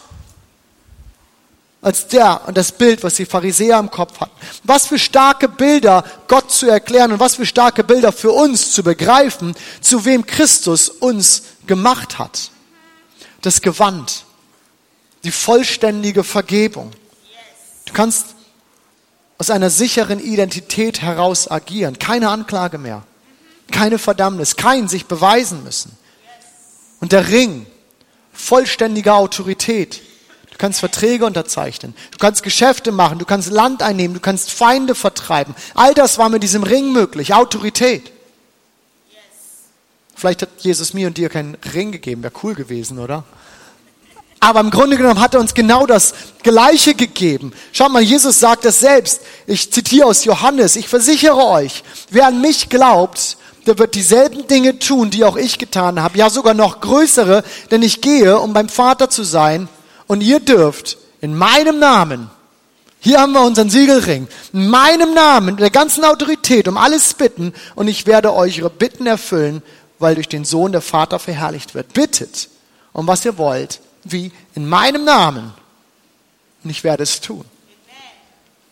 als 1.81 2.07
der 2.07 2.41
und 2.47 2.57
das 2.57 2.73
Bild, 2.73 3.03
was 3.03 3.13
die 3.13 3.25
Pharisäer 3.25 3.79
im 3.79 3.89
Kopf 3.89 4.19
hatten. 4.19 4.35
Was 4.63 4.87
für 4.87 4.99
starke 4.99 5.47
Bilder 5.47 6.03
Gott 6.27 6.51
zu 6.51 6.67
erklären 6.67 7.13
und 7.13 7.19
was 7.19 7.35
für 7.35 7.45
starke 7.45 7.83
Bilder 7.83 8.11
für 8.11 8.31
uns 8.31 8.71
zu 8.71 8.83
begreifen, 8.83 9.55
zu 9.79 10.03
wem 10.05 10.25
Christus 10.25 10.89
uns 10.89 11.43
gemacht 11.67 12.19
hat 12.19 12.51
das 13.41 13.61
Gewand, 13.61 14.25
die 15.23 15.31
vollständige 15.31 16.23
Vergebung. 16.23 16.91
Du 17.85 17.93
kannst 17.93 18.35
aus 19.37 19.49
einer 19.49 19.69
sicheren 19.69 20.19
Identität 20.19 21.01
heraus 21.01 21.49
agieren. 21.49 21.97
Keine 21.97 22.29
Anklage 22.29 22.77
mehr, 22.77 23.03
keine 23.71 23.97
Verdammnis, 23.97 24.55
kein 24.55 24.87
sich 24.87 25.05
beweisen 25.05 25.63
müssen. 25.63 25.97
Und 26.99 27.13
der 27.13 27.29
Ring, 27.29 27.65
vollständige 28.33 29.13
Autorität. 29.13 30.01
Du 30.51 30.57
kannst 30.57 30.81
Verträge 30.81 31.25
unterzeichnen, 31.25 31.95
du 32.11 32.17
kannst 32.17 32.43
Geschäfte 32.43 32.91
machen, 32.91 33.17
du 33.17 33.25
kannst 33.25 33.49
Land 33.49 33.81
einnehmen, 33.81 34.13
du 34.13 34.19
kannst 34.19 34.51
Feinde 34.51 34.93
vertreiben. 34.93 35.55
All 35.73 35.93
das 35.93 36.17
war 36.17 36.27
mit 36.27 36.43
diesem 36.43 36.63
Ring 36.63 36.91
möglich, 36.91 37.33
Autorität. 37.33 38.11
Vielleicht 40.19 40.41
hat 40.41 40.49
Jesus 40.59 40.93
mir 40.93 41.07
und 41.07 41.17
dir 41.17 41.29
keinen 41.29 41.57
Ring 41.73 41.93
gegeben, 41.93 42.23
wäre 42.23 42.33
cool 42.43 42.53
gewesen, 42.53 42.99
oder? 42.99 43.23
Aber 44.41 44.59
im 44.59 44.69
Grunde 44.69 44.97
genommen 44.97 45.21
hat 45.21 45.33
er 45.33 45.39
uns 45.39 45.53
genau 45.53 45.85
das 45.85 46.13
Gleiche 46.43 46.93
gegeben. 46.93 47.53
Schaut 47.71 47.93
mal, 47.93 48.01
Jesus 48.01 48.37
sagt 48.37 48.65
es 48.65 48.81
selbst. 48.81 49.21
Ich 49.47 49.71
zitiere 49.71 50.07
aus 50.07 50.25
Johannes. 50.25 50.75
Ich 50.75 50.89
versichere 50.89 51.45
euch, 51.45 51.83
wer 52.09 52.27
an 52.27 52.41
mich 52.41 52.67
glaubt, 52.67 53.37
der 53.65 53.77
wird 53.77 53.95
dieselben 53.95 54.45
Dinge 54.47 54.77
tun, 54.77 55.09
die 55.09 55.23
auch 55.23 55.37
ich 55.37 55.57
getan 55.57 56.01
habe. 56.01 56.17
Ja, 56.17 56.29
sogar 56.29 56.53
noch 56.53 56.81
größere, 56.81 57.43
denn 57.71 57.81
ich 57.81 58.01
gehe, 58.01 58.39
um 58.39 58.51
beim 58.51 58.67
Vater 58.67 59.09
zu 59.09 59.23
sein. 59.23 59.69
Und 60.05 60.19
ihr 60.19 60.41
dürft 60.41 60.97
in 61.21 61.33
meinem 61.33 61.79
Namen, 61.79 62.29
hier 63.01 63.21
haben 63.21 63.31
wir 63.31 63.43
unseren 63.43 63.69
Siegelring, 63.69 64.27
in 64.51 64.67
meinem 64.67 65.13
Namen, 65.13 65.55
der 65.55 65.69
ganzen 65.69 66.03
Autorität, 66.03 66.67
um 66.67 66.75
alles 66.75 67.13
bitten. 67.13 67.53
Und 67.75 67.87
ich 67.87 68.05
werde 68.05 68.33
euch 68.33 68.61
eure 68.61 68.69
Bitten 68.69 69.07
erfüllen, 69.07 69.63
weil 69.99 70.15
durch 70.15 70.29
den 70.29 70.45
Sohn 70.45 70.71
der 70.71 70.81
Vater 70.81 71.19
verherrlicht 71.19 71.75
wird. 71.75 71.93
Bittet 71.93 72.49
um 72.93 73.07
was 73.07 73.25
ihr 73.25 73.37
wollt, 73.37 73.79
wie 74.03 74.31
in 74.55 74.67
meinem 74.67 75.03
Namen. 75.03 75.53
Und 76.63 76.69
ich 76.69 76.83
werde 76.83 77.03
es 77.03 77.21
tun. 77.21 77.45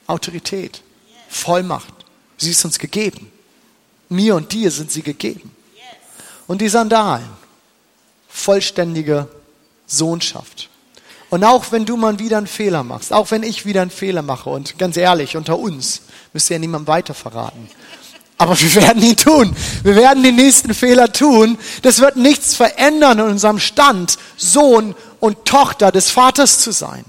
Autorität, 0.07 0.81
Vollmacht, 1.29 1.93
sie 2.37 2.51
ist 2.51 2.63
uns 2.65 2.79
gegeben. 2.79 3.31
Mir 4.09 4.35
und 4.35 4.51
dir 4.53 4.71
sind 4.71 4.91
sie 4.91 5.01
gegeben. 5.01 5.51
Und 6.47 6.61
die 6.61 6.69
Sandalen, 6.69 7.29
vollständige 8.29 9.27
Sohnschaft. 9.85 10.69
Und 11.29 11.43
auch 11.43 11.73
wenn 11.73 11.85
du 11.85 11.97
mal 11.97 12.19
wieder 12.19 12.37
einen 12.37 12.47
Fehler 12.47 12.83
machst, 12.83 13.11
auch 13.11 13.31
wenn 13.31 13.43
ich 13.43 13.65
wieder 13.65 13.81
einen 13.81 13.91
Fehler 13.91 14.21
mache, 14.21 14.49
und 14.49 14.77
ganz 14.77 14.95
ehrlich, 14.95 15.35
unter 15.35 15.59
uns, 15.59 16.03
müsst 16.31 16.49
ihr 16.49 16.55
ja 16.55 16.59
niemandem 16.59 16.87
weiter 16.87 17.13
verraten. 17.13 17.69
Aber 18.37 18.59
wir 18.59 18.75
werden 18.75 19.01
ihn 19.01 19.17
tun. 19.17 19.55
Wir 19.83 19.95
werden 19.95 20.21
den 20.21 20.35
nächsten 20.35 20.73
Fehler 20.73 21.11
tun. 21.11 21.57
Das 21.81 21.99
wird 21.99 22.17
nichts 22.17 22.55
verändern 22.55 23.19
in 23.19 23.25
unserem 23.25 23.59
Stand, 23.59 24.17
Sohn 24.37 24.95
und 25.19 25.45
Tochter 25.45 25.91
des 25.91 26.11
Vaters 26.11 26.59
zu 26.59 26.71
sein. 26.71 27.03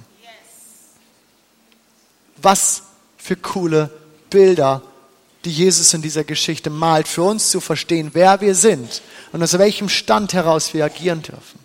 Was 2.40 2.82
für 3.18 3.36
coole 3.36 3.90
Bilder, 4.30 4.80
die 5.44 5.52
Jesus 5.52 5.92
in 5.92 6.00
dieser 6.00 6.24
Geschichte 6.24 6.70
malt, 6.70 7.06
für 7.06 7.22
uns 7.22 7.50
zu 7.50 7.60
verstehen, 7.60 8.10
wer 8.14 8.40
wir 8.40 8.54
sind 8.54 9.02
und 9.32 9.42
aus 9.42 9.58
welchem 9.58 9.90
Stand 9.90 10.32
heraus 10.32 10.72
wir 10.72 10.84
agieren 10.84 11.22
dürfen. 11.22 11.58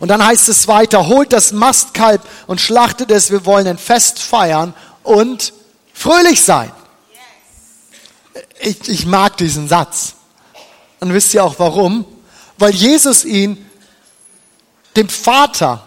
Und 0.00 0.08
dann 0.08 0.24
heißt 0.24 0.48
es 0.48 0.66
weiter, 0.66 1.06
holt 1.06 1.32
das 1.32 1.52
Mastkalb 1.52 2.22
und 2.48 2.60
schlachtet 2.60 3.10
es, 3.12 3.30
wir 3.30 3.44
wollen 3.44 3.66
ein 3.68 3.78
Fest 3.78 4.18
feiern 4.18 4.74
und 5.04 5.52
fröhlich 5.92 6.42
sein 6.42 6.72
ich, 8.60 8.88
ich 8.88 9.06
mag 9.06 9.36
diesen 9.36 9.68
Satz. 9.68 10.14
Und 11.00 11.14
wisst 11.14 11.34
ihr 11.34 11.44
auch 11.44 11.58
warum? 11.58 12.04
Weil 12.58 12.74
Jesus 12.74 13.24
ihn 13.24 13.66
dem 14.96 15.08
Vater, 15.08 15.86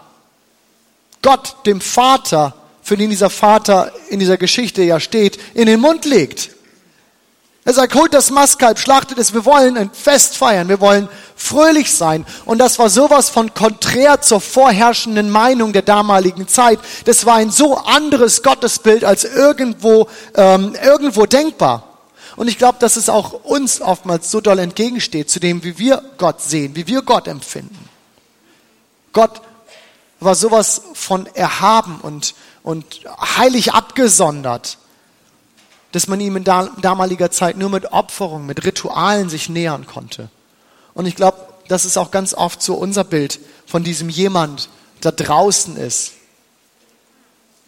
Gott, 1.21 1.55
dem 1.65 1.81
Vater, 1.81 2.55
für 2.81 2.97
den 2.97 3.09
dieser 3.09 3.29
Vater 3.29 3.93
in 4.09 4.19
dieser 4.19 4.37
Geschichte 4.37 4.81
ja 4.81 4.99
steht, 4.99 5.39
in 5.53 5.67
den 5.67 5.79
Mund 5.79 6.05
legt. 6.05 6.49
Er 7.65 7.73
sagt, 7.73 7.95
holt 7.95 8.13
das 8.13 8.29
Mastkalb, 8.29 8.77
schlachtet 8.77 9.17
es, 9.19 9.33
wir 9.33 9.45
wollen 9.45 9.77
ein 9.77 9.89
Fest 9.93 10.35
feiern, 10.35 10.67
wir 10.67 10.81
wollen 10.81 11.07
fröhlich 11.37 11.93
sein. 11.93 12.25
Und 12.43 12.57
das 12.57 12.77
war 12.77 12.89
sowas 12.89 13.29
von 13.29 13.53
konträr 13.53 14.19
zur 14.19 14.41
vorherrschenden 14.41 15.29
Meinung 15.29 15.71
der 15.71 15.83
damaligen 15.83 16.49
Zeit. 16.49 16.79
Das 17.05 17.25
war 17.25 17.35
ein 17.35 17.51
so 17.51 17.77
anderes 17.77 18.43
Gottesbild 18.43 19.05
als 19.05 19.23
irgendwo, 19.23 20.09
ähm, 20.35 20.75
irgendwo 20.83 21.25
denkbar. 21.25 21.92
Und 22.35 22.47
ich 22.47 22.57
glaube, 22.57 22.79
dass 22.79 22.95
es 22.95 23.09
auch 23.09 23.33
uns 23.43 23.81
oftmals 23.81 24.31
so 24.31 24.41
doll 24.41 24.59
entgegensteht 24.59 25.29
zu 25.29 25.39
dem, 25.39 25.63
wie 25.63 25.77
wir 25.77 26.03
Gott 26.17 26.41
sehen, 26.41 26.75
wie 26.75 26.87
wir 26.87 27.01
Gott 27.01 27.27
empfinden. 27.27 27.89
Gott 29.11 29.41
war 30.19 30.35
sowas 30.35 30.81
von 30.93 31.27
erhaben 31.27 31.99
und, 32.01 32.33
und 32.63 33.01
heilig 33.37 33.73
abgesondert, 33.73 34.77
dass 35.91 36.07
man 36.07 36.19
ihm 36.19 36.37
in 36.37 36.43
damaliger 36.43 37.29
Zeit 37.29 37.57
nur 37.57 37.69
mit 37.69 37.91
Opferungen, 37.91 38.47
mit 38.47 38.65
Ritualen 38.65 39.29
sich 39.29 39.49
nähern 39.49 39.85
konnte. 39.85 40.29
Und 40.95 41.05
ich 41.05 41.15
glaube, 41.15 41.37
das 41.67 41.85
ist 41.85 41.97
auch 41.97 42.11
ganz 42.11 42.33
oft 42.33 42.61
so 42.61 42.75
unser 42.75 43.03
Bild 43.03 43.39
von 43.65 43.83
diesem 43.83 44.09
jemand, 44.09 44.69
der 45.03 45.11
draußen 45.11 45.77
ist. 45.77 46.13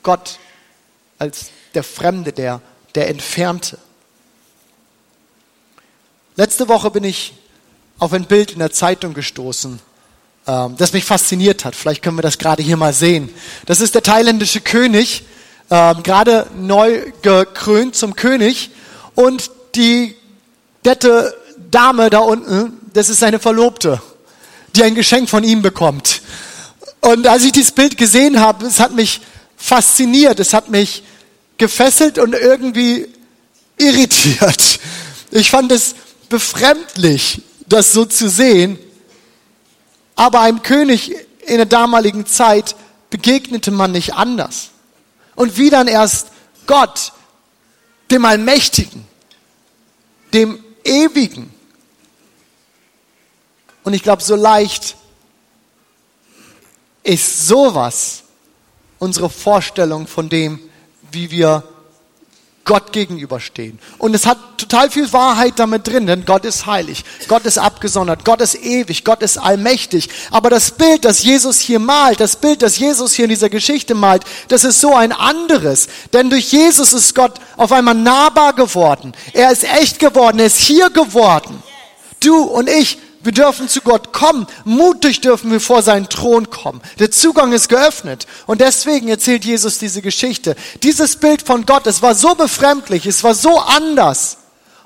Gott 0.01 0.39
als 1.19 1.47
der 1.73 1.83
Fremde, 1.83 2.33
der, 2.33 2.61
der 2.95 3.09
Entfernte. 3.09 3.77
Letzte 6.37 6.67
Woche 6.67 6.91
bin 6.91 7.05
ich 7.05 7.31
auf 7.97 8.11
ein 8.11 8.25
Bild 8.25 8.51
in 8.51 8.59
der 8.59 8.73
Zeitung 8.73 9.13
gestoßen, 9.13 9.79
ähm, 10.47 10.75
das 10.77 10.91
mich 10.91 11.05
fasziniert 11.05 11.63
hat. 11.63 11.77
Vielleicht 11.77 12.01
können 12.01 12.17
wir 12.17 12.23
das 12.23 12.37
gerade 12.37 12.61
hier 12.61 12.75
mal 12.75 12.91
sehen. 12.91 13.33
Das 13.67 13.79
ist 13.79 13.95
der 13.95 14.03
thailändische 14.03 14.59
König, 14.59 15.23
ähm, 15.71 16.03
gerade 16.03 16.47
neu 16.57 17.09
gekrönt 17.21 17.95
zum 17.95 18.17
König. 18.17 18.71
Und 19.15 19.49
die 19.75 20.13
nette 20.83 21.33
Dame 21.71 22.09
da 22.09 22.19
unten, 22.19 22.81
das 22.93 23.07
ist 23.07 23.21
seine 23.21 23.39
Verlobte, 23.39 24.01
die 24.75 24.83
ein 24.83 24.93
Geschenk 24.93 25.29
von 25.29 25.45
ihm 25.45 25.61
bekommt. 25.61 26.21
Und 26.99 27.27
als 27.27 27.45
ich 27.45 27.53
dieses 27.53 27.71
Bild 27.71 27.97
gesehen 27.97 28.41
habe, 28.41 28.65
es 28.65 28.81
hat 28.81 28.93
mich 28.93 29.21
fasziniert, 29.55 30.41
es 30.41 30.53
hat 30.53 30.69
mich 30.69 31.01
gefesselt 31.57 32.19
und 32.19 32.33
irgendwie 32.33 33.07
irritiert. 33.77 34.79
Ich 35.31 35.49
fand 35.49 35.71
es 35.71 35.95
befremdlich, 36.29 37.41
das 37.67 37.93
so 37.93 38.05
zu 38.05 38.29
sehen. 38.29 38.77
Aber 40.15 40.41
einem 40.41 40.61
König 40.61 41.15
in 41.45 41.57
der 41.57 41.65
damaligen 41.65 42.25
Zeit 42.25 42.75
begegnete 43.09 43.71
man 43.71 43.91
nicht 43.91 44.13
anders. 44.13 44.69
Und 45.35 45.57
wie 45.57 45.69
dann 45.69 45.87
erst 45.87 46.27
Gott, 46.67 47.13
dem 48.11 48.25
Allmächtigen, 48.25 49.05
dem 50.33 50.63
Ewigen. 50.83 51.53
Und 53.83 53.93
ich 53.93 54.03
glaube, 54.03 54.23
so 54.23 54.35
leicht 54.35 54.95
ist 57.03 57.47
sowas 57.47 58.23
unsere 58.99 59.29
Vorstellung 59.29 60.07
von 60.07 60.29
dem, 60.29 60.59
wie 61.11 61.29
wir 61.31 61.63
Gott 62.65 62.91
gegenüberstehen. 62.91 63.77
Und 63.99 64.15
es 64.15 64.25
hat 64.25 64.39
total 64.57 64.89
viel 64.89 65.13
Wahrheit 65.13 65.53
damit 65.57 65.87
drin, 65.87 66.07
denn 66.07 66.25
Gott 66.25 66.45
ist 66.45 66.65
heilig, 66.65 67.05
Gott 67.27 67.45
ist 67.45 67.59
abgesondert, 67.59 68.25
Gott 68.25 68.41
ist 68.41 68.55
ewig, 68.55 69.05
Gott 69.05 69.21
ist 69.21 69.37
allmächtig. 69.37 70.09
Aber 70.31 70.49
das 70.49 70.71
Bild, 70.71 71.05
das 71.05 71.23
Jesus 71.23 71.59
hier 71.59 71.79
malt, 71.79 72.19
das 72.19 72.35
Bild, 72.35 72.63
das 72.63 72.79
Jesus 72.79 73.13
hier 73.13 73.25
in 73.25 73.29
dieser 73.29 73.49
Geschichte 73.49 73.93
malt, 73.93 74.23
das 74.47 74.63
ist 74.63 74.81
so 74.81 74.95
ein 74.95 75.11
anderes. 75.11 75.87
Denn 76.11 76.31
durch 76.31 76.51
Jesus 76.51 76.93
ist 76.93 77.13
Gott 77.13 77.33
auf 77.55 77.71
einmal 77.71 77.95
nahbar 77.95 78.53
geworden. 78.53 79.13
Er 79.33 79.51
ist 79.51 79.63
echt 79.63 79.99
geworden, 79.99 80.39
er 80.39 80.47
ist 80.47 80.59
hier 80.59 80.89
geworden. 80.89 81.61
Du 82.19 82.41
und 82.41 82.67
ich, 82.67 82.97
wir 83.25 83.31
dürfen 83.31 83.67
zu 83.67 83.81
Gott 83.81 84.13
kommen. 84.13 84.45
Mutig 84.65 85.19
dürfen 85.19 85.51
wir 85.51 85.59
vor 85.59 85.81
seinen 85.81 86.09
Thron 86.09 86.51
kommen. 86.51 86.79
Der 86.99 87.09
Zugang 87.09 87.53
ist 87.53 87.69
geöffnet. 87.69 88.27
Und 88.45 88.61
deswegen 88.61 89.07
erzählt 89.07 89.43
Jesus 89.43 89.79
diese 89.79 90.03
Geschichte. 90.03 90.55
Dieses 90.83 91.15
Bild 91.15 91.41
von 91.41 91.65
Gott, 91.65 91.87
es 91.87 92.03
war 92.03 92.13
so 92.13 92.35
befremdlich, 92.35 93.07
es 93.07 93.23
war 93.23 93.33
so 93.33 93.59
anders. 93.59 94.37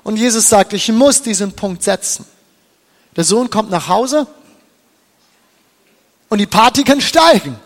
Und 0.02 0.16
Jesus 0.16 0.48
sagt, 0.48 0.72
ich 0.72 0.88
muss 0.90 1.20
diesen 1.20 1.52
Punkt 1.52 1.82
setzen. 1.82 2.24
Der 3.14 3.24
Sohn 3.24 3.50
kommt 3.50 3.70
nach 3.70 3.88
Hause 3.88 4.26
und 6.30 6.38
die 6.38 6.46
Party 6.46 6.82
kann 6.82 7.02
steigen. 7.02 7.60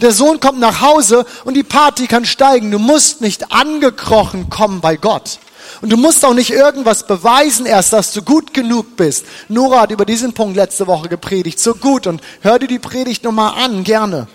Der 0.00 0.12
Sohn 0.12 0.38
kommt 0.38 0.60
nach 0.60 0.80
Hause 0.80 1.26
und 1.44 1.54
die 1.54 1.64
Party 1.64 2.06
kann 2.06 2.24
steigen. 2.24 2.70
Du 2.70 2.78
musst 2.78 3.20
nicht 3.20 3.50
angekrochen 3.50 4.48
kommen 4.48 4.80
bei 4.80 4.96
Gott. 4.96 5.40
Und 5.80 5.90
du 5.90 5.96
musst 5.96 6.24
auch 6.24 6.34
nicht 6.34 6.50
irgendwas 6.50 7.06
beweisen 7.06 7.66
erst, 7.66 7.92
dass 7.92 8.12
du 8.12 8.22
gut 8.22 8.54
genug 8.54 8.96
bist. 8.96 9.26
Nora 9.48 9.82
hat 9.82 9.90
über 9.90 10.04
diesen 10.04 10.32
Punkt 10.32 10.56
letzte 10.56 10.86
Woche 10.86 11.08
gepredigt. 11.08 11.58
So 11.58 11.74
gut. 11.74 12.06
Und 12.06 12.22
hör 12.40 12.58
dir 12.58 12.68
die 12.68 12.78
Predigt 12.78 13.24
nochmal 13.24 13.62
an, 13.62 13.84
gerne. 13.84 14.28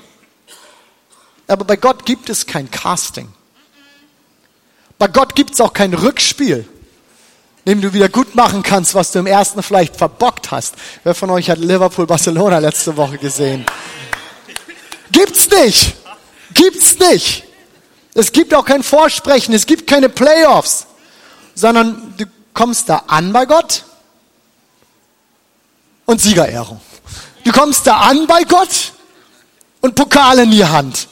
Aber 1.47 1.65
bei 1.65 1.75
Gott 1.75 2.05
gibt 2.05 2.29
es 2.29 2.45
kein 2.45 2.69
Casting. 2.69 3.29
Bei 4.99 5.07
Gott 5.07 5.33
gibt 5.35 5.53
es 5.53 5.61
auch 5.61 5.73
kein 5.73 5.93
Rückspiel, 5.93 6.67
dem 7.65 7.81
du 7.81 7.93
wieder 7.93 8.09
gut 8.09 8.35
machen 8.35 8.63
kannst, 8.63 8.93
was 8.93 9.11
du 9.11 9.19
im 9.19 9.27
ersten 9.27 9.63
vielleicht 9.63 9.95
verbockt 9.95 10.51
hast. 10.51 10.75
Wer 11.03 11.15
von 11.15 11.29
euch 11.29 11.49
hat 11.49 11.57
Liverpool 11.57 12.05
Barcelona 12.05 12.59
letzte 12.59 12.97
Woche 12.97 13.17
gesehen? 13.17 13.65
Gibt's 15.11 15.49
nicht. 15.49 15.95
Gibt's 16.53 16.99
nicht. 16.99 17.45
Es 18.13 18.31
gibt 18.31 18.53
auch 18.53 18.65
kein 18.65 18.83
Vorsprechen, 18.83 19.53
es 19.53 19.65
gibt 19.65 19.87
keine 19.87 20.09
Playoffs 20.09 20.87
sondern 21.59 22.13
du 22.17 22.25
kommst 22.53 22.89
da 22.89 23.03
an 23.07 23.33
bei 23.33 23.45
Gott 23.45 23.83
und 26.05 26.21
Siegerehrung. 26.21 26.79
Du 27.43 27.51
kommst 27.51 27.85
da 27.85 27.97
an 27.97 28.27
bei 28.27 28.43
Gott 28.43 28.93
und 29.81 29.95
Pokal 29.95 30.39
in 30.39 30.51
die 30.51 30.65
Hand. 30.65 31.07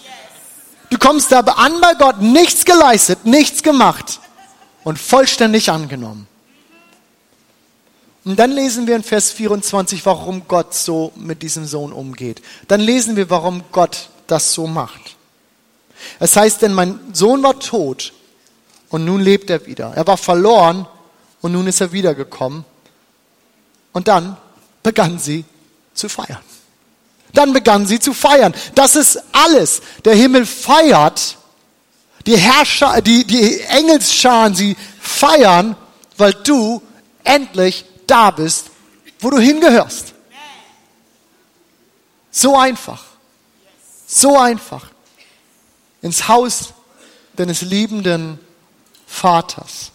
Du 0.89 0.97
kommst 0.97 1.31
da 1.31 1.39
an 1.39 1.81
bei 1.81 1.93
Gott, 1.95 2.21
nichts 2.21 2.63
geleistet, 2.63 3.25
nichts 3.25 3.61
gemacht 3.61 4.19
und 4.83 4.97
vollständig 4.97 5.69
angenommen. 5.69 6.27
Und 8.23 8.37
dann 8.39 8.51
lesen 8.51 8.87
wir 8.87 8.95
in 8.95 9.03
Vers 9.03 9.31
24, 9.31 10.05
warum 10.05 10.47
Gott 10.47 10.73
so 10.73 11.11
mit 11.15 11.43
diesem 11.43 11.65
Sohn 11.65 11.93
umgeht. 11.93 12.41
Dann 12.67 12.81
lesen 12.81 13.15
wir, 13.15 13.29
warum 13.29 13.63
Gott 13.71 14.09
das 14.27 14.53
so 14.53 14.67
macht. 14.67 15.15
Es 16.19 16.35
heißt, 16.35 16.61
denn 16.61 16.73
mein 16.73 16.99
Sohn 17.13 17.41
war 17.43 17.59
tot 17.59 18.13
und 18.89 19.05
nun 19.05 19.21
lebt 19.21 19.49
er 19.49 19.65
wieder. 19.65 19.93
Er 19.95 20.07
war 20.07 20.17
verloren 20.17 20.87
und 21.41 21.51
nun 21.51 21.67
ist 21.67 21.81
er 21.81 21.91
wiedergekommen. 21.91 22.65
Und 23.93 24.07
dann 24.07 24.37
begann 24.83 25.19
sie 25.19 25.43
zu 25.93 26.09
feiern. 26.09 26.41
Dann 27.33 27.53
begann 27.53 27.85
sie 27.85 27.99
zu 27.99 28.13
feiern. 28.13 28.53
Das 28.75 28.95
ist 28.95 29.21
alles. 29.31 29.81
Der 30.05 30.15
Himmel 30.15 30.45
feiert. 30.45 31.37
Die 32.25 32.37
Herrscher, 32.37 33.01
die, 33.01 33.25
die 33.25 33.61
Engelsscharen, 33.61 34.53
sie 34.55 34.75
feiern, 34.99 35.75
weil 36.17 36.33
du 36.33 36.81
endlich 37.23 37.85
da 38.05 38.31
bist, 38.31 38.67
wo 39.19 39.29
du 39.29 39.39
hingehörst. 39.39 40.13
So 42.31 42.57
einfach. 42.57 43.03
So 44.05 44.37
einfach. 44.37 44.87
Ins 46.01 46.27
Haus 46.27 46.73
deines 47.35 47.61
liebenden 47.61 48.39
Vaters. 49.07 49.91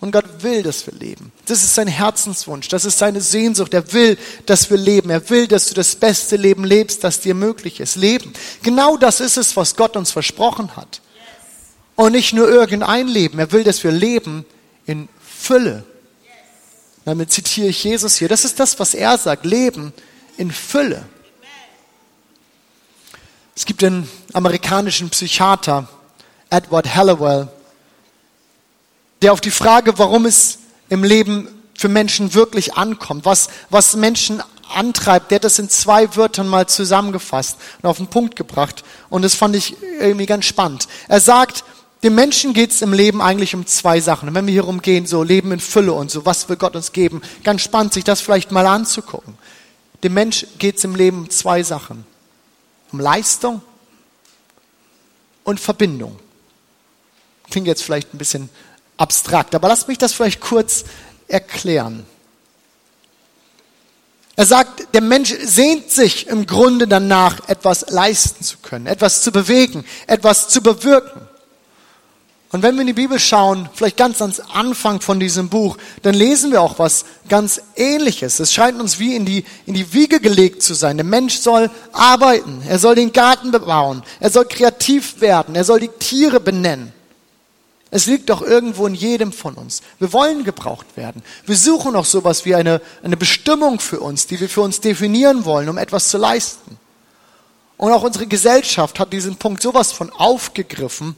Und 0.00 0.12
Gott 0.12 0.42
will, 0.42 0.62
dass 0.62 0.86
wir 0.86 0.94
leben. 0.94 1.30
Das 1.44 1.62
ist 1.62 1.74
sein 1.74 1.86
Herzenswunsch, 1.86 2.68
das 2.68 2.86
ist 2.86 2.98
seine 2.98 3.20
Sehnsucht. 3.20 3.74
Er 3.74 3.92
will, 3.92 4.16
dass 4.46 4.70
wir 4.70 4.78
leben. 4.78 5.10
Er 5.10 5.28
will, 5.28 5.46
dass 5.46 5.66
du 5.66 5.74
das 5.74 5.94
beste 5.94 6.36
Leben 6.36 6.64
lebst, 6.64 7.04
das 7.04 7.20
dir 7.20 7.34
möglich 7.34 7.80
ist. 7.80 7.96
Leben. 7.96 8.32
Genau 8.62 8.96
das 8.96 9.20
ist 9.20 9.36
es, 9.36 9.56
was 9.56 9.76
Gott 9.76 9.96
uns 9.96 10.10
versprochen 10.10 10.74
hat. 10.76 11.02
Und 11.96 12.12
nicht 12.12 12.32
nur 12.32 12.48
irgendein 12.48 13.08
Leben. 13.08 13.38
Er 13.38 13.52
will, 13.52 13.62
dass 13.62 13.84
wir 13.84 13.92
leben 13.92 14.46
in 14.86 15.10
Fülle. 15.20 15.84
Damit 17.04 17.30
zitiere 17.30 17.68
ich 17.68 17.84
Jesus 17.84 18.16
hier. 18.16 18.28
Das 18.28 18.46
ist 18.46 18.58
das, 18.58 18.78
was 18.78 18.94
er 18.94 19.18
sagt. 19.18 19.44
Leben 19.44 19.92
in 20.38 20.50
Fülle. 20.50 21.04
Es 23.54 23.66
gibt 23.66 23.84
einen 23.84 24.08
amerikanischen 24.32 25.10
Psychiater, 25.10 25.86
Edward 26.48 26.94
Hallowell, 26.94 27.48
der 29.22 29.32
auf 29.32 29.40
die 29.40 29.50
Frage, 29.50 29.98
warum 29.98 30.26
es 30.26 30.58
im 30.88 31.04
Leben 31.04 31.48
für 31.76 31.88
Menschen 31.88 32.34
wirklich 32.34 32.74
ankommt, 32.74 33.24
was, 33.24 33.48
was 33.70 33.96
Menschen 33.96 34.42
antreibt, 34.74 35.30
der 35.30 35.36
hat 35.36 35.44
das 35.44 35.58
in 35.58 35.68
zwei 35.68 36.14
Wörtern 36.16 36.46
mal 36.46 36.68
zusammengefasst 36.68 37.58
und 37.82 37.88
auf 37.88 37.96
den 37.96 38.06
Punkt 38.06 38.36
gebracht. 38.36 38.84
Und 39.08 39.22
das 39.22 39.34
fand 39.34 39.56
ich 39.56 39.76
irgendwie 39.98 40.26
ganz 40.26 40.44
spannend. 40.44 40.88
Er 41.08 41.20
sagt, 41.20 41.64
dem 42.02 42.14
Menschen 42.14 42.54
geht 42.54 42.70
es 42.70 42.82
im 42.82 42.92
Leben 42.92 43.20
eigentlich 43.20 43.54
um 43.54 43.66
zwei 43.66 44.00
Sachen. 44.00 44.28
Und 44.28 44.34
wenn 44.34 44.46
wir 44.46 44.52
hier 44.52 44.64
rumgehen, 44.64 45.06
so 45.06 45.22
Leben 45.22 45.52
in 45.52 45.60
Fülle 45.60 45.92
und 45.92 46.10
so, 46.10 46.24
was 46.24 46.48
will 46.48 46.56
Gott 46.56 46.76
uns 46.76 46.92
geben? 46.92 47.20
Ganz 47.44 47.62
spannend, 47.62 47.92
sich 47.92 48.04
das 48.04 48.20
vielleicht 48.20 48.52
mal 48.52 48.66
anzugucken. 48.66 49.36
Dem 50.02 50.14
Mensch 50.14 50.46
geht 50.58 50.78
es 50.78 50.84
im 50.84 50.94
Leben 50.94 51.18
um 51.18 51.30
zwei 51.30 51.62
Sachen. 51.62 52.06
Um 52.90 53.00
Leistung 53.00 53.60
und 55.44 55.60
Verbindung. 55.60 56.18
Klingt 57.50 57.66
jetzt 57.66 57.82
vielleicht 57.82 58.14
ein 58.14 58.18
bisschen 58.18 58.48
abstrakt. 59.00 59.54
Aber 59.54 59.68
lasst 59.68 59.88
mich 59.88 59.98
das 59.98 60.12
vielleicht 60.12 60.40
kurz 60.40 60.84
erklären. 61.26 62.04
Er 64.36 64.46
sagt, 64.46 64.94
der 64.94 65.02
Mensch 65.02 65.34
sehnt 65.42 65.90
sich 65.90 66.26
im 66.28 66.46
Grunde 66.46 66.88
danach, 66.88 67.48
etwas 67.48 67.90
leisten 67.90 68.42
zu 68.44 68.58
können, 68.58 68.86
etwas 68.86 69.22
zu 69.22 69.32
bewegen, 69.32 69.84
etwas 70.06 70.48
zu 70.48 70.62
bewirken. 70.62 71.20
Und 72.52 72.62
wenn 72.62 72.74
wir 72.74 72.80
in 72.80 72.88
die 72.88 72.94
Bibel 72.94 73.20
schauen, 73.20 73.68
vielleicht 73.72 73.96
ganz 73.96 74.20
ans 74.20 74.40
Anfang 74.40 75.00
von 75.00 75.20
diesem 75.20 75.50
Buch, 75.50 75.76
dann 76.02 76.14
lesen 76.14 76.50
wir 76.50 76.62
auch 76.62 76.80
was 76.80 77.04
ganz 77.28 77.60
Ähnliches. 77.76 78.40
Es 78.40 78.52
scheint 78.52 78.80
uns 78.80 78.98
wie 78.98 79.14
in 79.14 79.24
die, 79.24 79.44
in 79.66 79.74
die 79.74 79.92
Wiege 79.92 80.18
gelegt 80.20 80.62
zu 80.62 80.74
sein. 80.74 80.96
Der 80.96 81.06
Mensch 81.06 81.36
soll 81.36 81.70
arbeiten, 81.92 82.62
er 82.66 82.80
soll 82.80 82.96
den 82.96 83.12
Garten 83.12 83.52
bebauen, 83.52 84.02
er 84.18 84.30
soll 84.30 84.46
kreativ 84.46 85.20
werden, 85.20 85.54
er 85.54 85.64
soll 85.64 85.78
die 85.80 85.88
Tiere 85.88 86.40
benennen. 86.40 86.92
Es 87.90 88.06
liegt 88.06 88.30
doch 88.30 88.40
irgendwo 88.40 88.86
in 88.86 88.94
jedem 88.94 89.32
von 89.32 89.54
uns. 89.54 89.82
Wir 89.98 90.12
wollen 90.12 90.44
gebraucht 90.44 90.96
werden. 90.96 91.22
Wir 91.44 91.56
suchen 91.56 91.96
auch 91.96 92.04
sowas 92.04 92.44
wie 92.44 92.54
eine, 92.54 92.80
eine 93.02 93.16
Bestimmung 93.16 93.80
für 93.80 94.00
uns, 94.00 94.28
die 94.28 94.38
wir 94.38 94.48
für 94.48 94.60
uns 94.60 94.80
definieren 94.80 95.44
wollen, 95.44 95.68
um 95.68 95.76
etwas 95.76 96.08
zu 96.08 96.16
leisten. 96.16 96.78
Und 97.76 97.92
auch 97.92 98.02
unsere 98.02 98.26
Gesellschaft 98.26 99.00
hat 99.00 99.12
diesen 99.12 99.36
Punkt 99.36 99.62
sowas 99.62 99.90
von 99.90 100.10
aufgegriffen. 100.10 101.16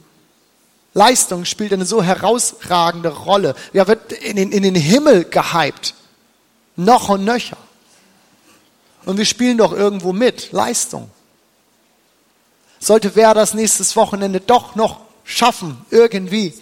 Leistung 0.95 1.45
spielt 1.45 1.73
eine 1.73 1.85
so 1.85 2.01
herausragende 2.01 3.09
Rolle. 3.09 3.55
Ja, 3.73 3.87
wird 3.87 4.11
in 4.11 4.35
den, 4.35 4.51
in 4.51 4.63
den 4.63 4.75
Himmel 4.75 5.25
gehypt. 5.25 5.93
Noch 6.75 7.09
und 7.09 7.23
nöcher. 7.23 7.57
Und 9.05 9.17
wir 9.17 9.25
spielen 9.25 9.57
doch 9.57 9.73
irgendwo 9.73 10.13
mit. 10.13 10.51
Leistung. 10.51 11.11
Sollte 12.79 13.15
wer 13.15 13.33
das 13.33 13.53
nächstes 13.53 13.95
Wochenende 13.95 14.39
doch 14.39 14.75
noch 14.75 15.01
schaffen, 15.23 15.77
irgendwie 15.89 16.53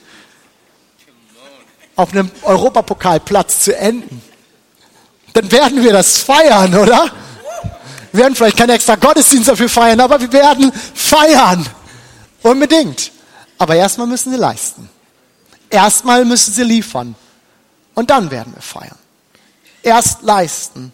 auf 2.01 2.11
einem 2.11 2.31
Europapokalplatz 2.43 3.61
zu 3.61 3.75
enden, 3.75 4.21
dann 5.33 5.51
werden 5.51 5.83
wir 5.83 5.93
das 5.93 6.17
feiern, 6.17 6.75
oder? 6.75 7.11
Wir 8.11 8.23
werden 8.23 8.35
vielleicht 8.35 8.57
keinen 8.57 8.71
extra 8.71 8.95
Gottesdienst 8.95 9.47
dafür 9.47 9.69
feiern, 9.69 9.99
aber 9.99 10.19
wir 10.19 10.31
werden 10.33 10.71
feiern. 10.93 11.65
Unbedingt. 12.41 13.11
Aber 13.57 13.75
erstmal 13.75 14.07
müssen 14.07 14.31
sie 14.31 14.37
leisten. 14.37 14.89
Erstmal 15.69 16.25
müssen 16.25 16.53
sie 16.53 16.63
liefern. 16.63 17.15
Und 17.93 18.09
dann 18.09 18.31
werden 18.31 18.53
wir 18.53 18.61
feiern. 18.61 18.97
Erst 19.83 20.23
leisten, 20.23 20.91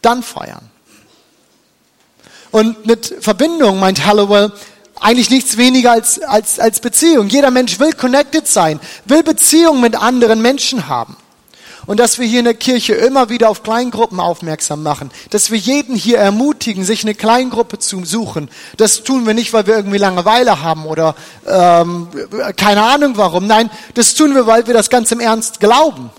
dann 0.00 0.22
feiern. 0.22 0.70
Und 2.50 2.86
mit 2.86 3.14
Verbindung 3.20 3.78
meint 3.78 4.04
Hallowell, 4.04 4.52
eigentlich 5.02 5.30
nichts 5.30 5.56
weniger 5.56 5.92
als, 5.92 6.20
als, 6.22 6.58
als 6.58 6.80
Beziehung. 6.80 7.28
Jeder 7.28 7.50
Mensch 7.50 7.78
will 7.80 7.92
connected 7.92 8.46
sein, 8.46 8.80
will 9.04 9.22
Beziehung 9.22 9.80
mit 9.80 9.96
anderen 9.96 10.40
Menschen 10.40 10.88
haben. 10.88 11.16
Und 11.84 11.98
dass 11.98 12.20
wir 12.20 12.26
hier 12.26 12.38
in 12.38 12.44
der 12.44 12.54
Kirche 12.54 12.94
immer 12.94 13.28
wieder 13.28 13.50
auf 13.50 13.64
Kleingruppen 13.64 14.20
aufmerksam 14.20 14.84
machen. 14.84 15.10
Dass 15.30 15.50
wir 15.50 15.58
jeden 15.58 15.96
hier 15.96 16.18
ermutigen, 16.18 16.84
sich 16.84 17.02
eine 17.02 17.14
Kleingruppe 17.14 17.78
zu 17.80 18.04
suchen. 18.04 18.48
Das 18.76 19.02
tun 19.02 19.26
wir 19.26 19.34
nicht, 19.34 19.52
weil 19.52 19.66
wir 19.66 19.74
irgendwie 19.74 19.98
Langeweile 19.98 20.62
haben 20.62 20.86
oder 20.86 21.16
ähm, 21.44 22.06
keine 22.56 22.82
Ahnung 22.84 23.16
warum. 23.16 23.48
Nein, 23.48 23.68
das 23.94 24.14
tun 24.14 24.34
wir, 24.36 24.46
weil 24.46 24.68
wir 24.68 24.74
das 24.74 24.90
ganz 24.90 25.10
im 25.10 25.18
Ernst 25.18 25.58
glauben. 25.58 26.10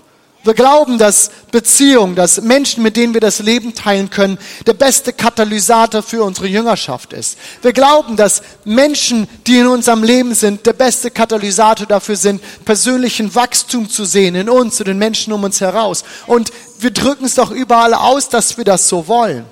Wir 0.44 0.52
glauben, 0.52 0.98
dass 0.98 1.30
Beziehung, 1.50 2.14
dass 2.14 2.42
Menschen, 2.42 2.82
mit 2.82 2.96
denen 2.96 3.14
wir 3.14 3.22
das 3.22 3.38
Leben 3.38 3.74
teilen 3.74 4.10
können, 4.10 4.38
der 4.66 4.74
beste 4.74 5.14
Katalysator 5.14 6.02
für 6.02 6.22
unsere 6.22 6.46
Jüngerschaft 6.46 7.14
ist. 7.14 7.38
Wir 7.62 7.72
glauben, 7.72 8.16
dass 8.16 8.42
Menschen, 8.64 9.26
die 9.46 9.56
in 9.56 9.66
unserem 9.66 10.02
Leben 10.02 10.34
sind, 10.34 10.66
der 10.66 10.74
beste 10.74 11.10
Katalysator 11.10 11.86
dafür 11.86 12.16
sind, 12.16 12.42
persönlichen 12.66 13.34
Wachstum 13.34 13.88
zu 13.88 14.04
sehen 14.04 14.34
in 14.34 14.50
uns 14.50 14.78
und 14.78 14.86
den 14.86 14.98
Menschen 14.98 15.32
um 15.32 15.44
uns 15.44 15.62
heraus. 15.62 16.04
Und 16.26 16.52
wir 16.78 16.90
drücken 16.90 17.24
es 17.24 17.36
doch 17.36 17.50
überall 17.50 17.94
aus, 17.94 18.28
dass 18.28 18.58
wir 18.58 18.64
das 18.64 18.86
so 18.86 19.08
wollen. 19.08 19.46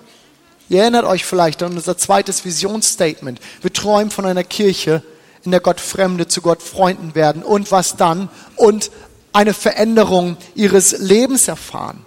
Ihr 0.68 0.82
erinnert 0.82 1.06
euch 1.06 1.24
vielleicht 1.24 1.62
an 1.62 1.74
unser 1.74 1.96
zweites 1.96 2.44
Visionsstatement. 2.44 3.40
Wir 3.62 3.72
träumen 3.72 4.10
von 4.10 4.26
einer 4.26 4.44
Kirche, 4.44 5.02
in 5.44 5.50
der 5.50 5.60
Gott 5.60 5.80
Fremde 5.80 6.28
zu 6.28 6.42
Gott 6.42 6.62
Freunden 6.62 7.14
werden. 7.14 7.42
Und 7.42 7.72
was 7.72 7.96
dann? 7.96 8.28
Und 8.56 8.90
eine 9.32 9.54
Veränderung 9.54 10.36
ihres 10.54 10.92
Lebens 10.98 11.48
erfahren. 11.48 12.04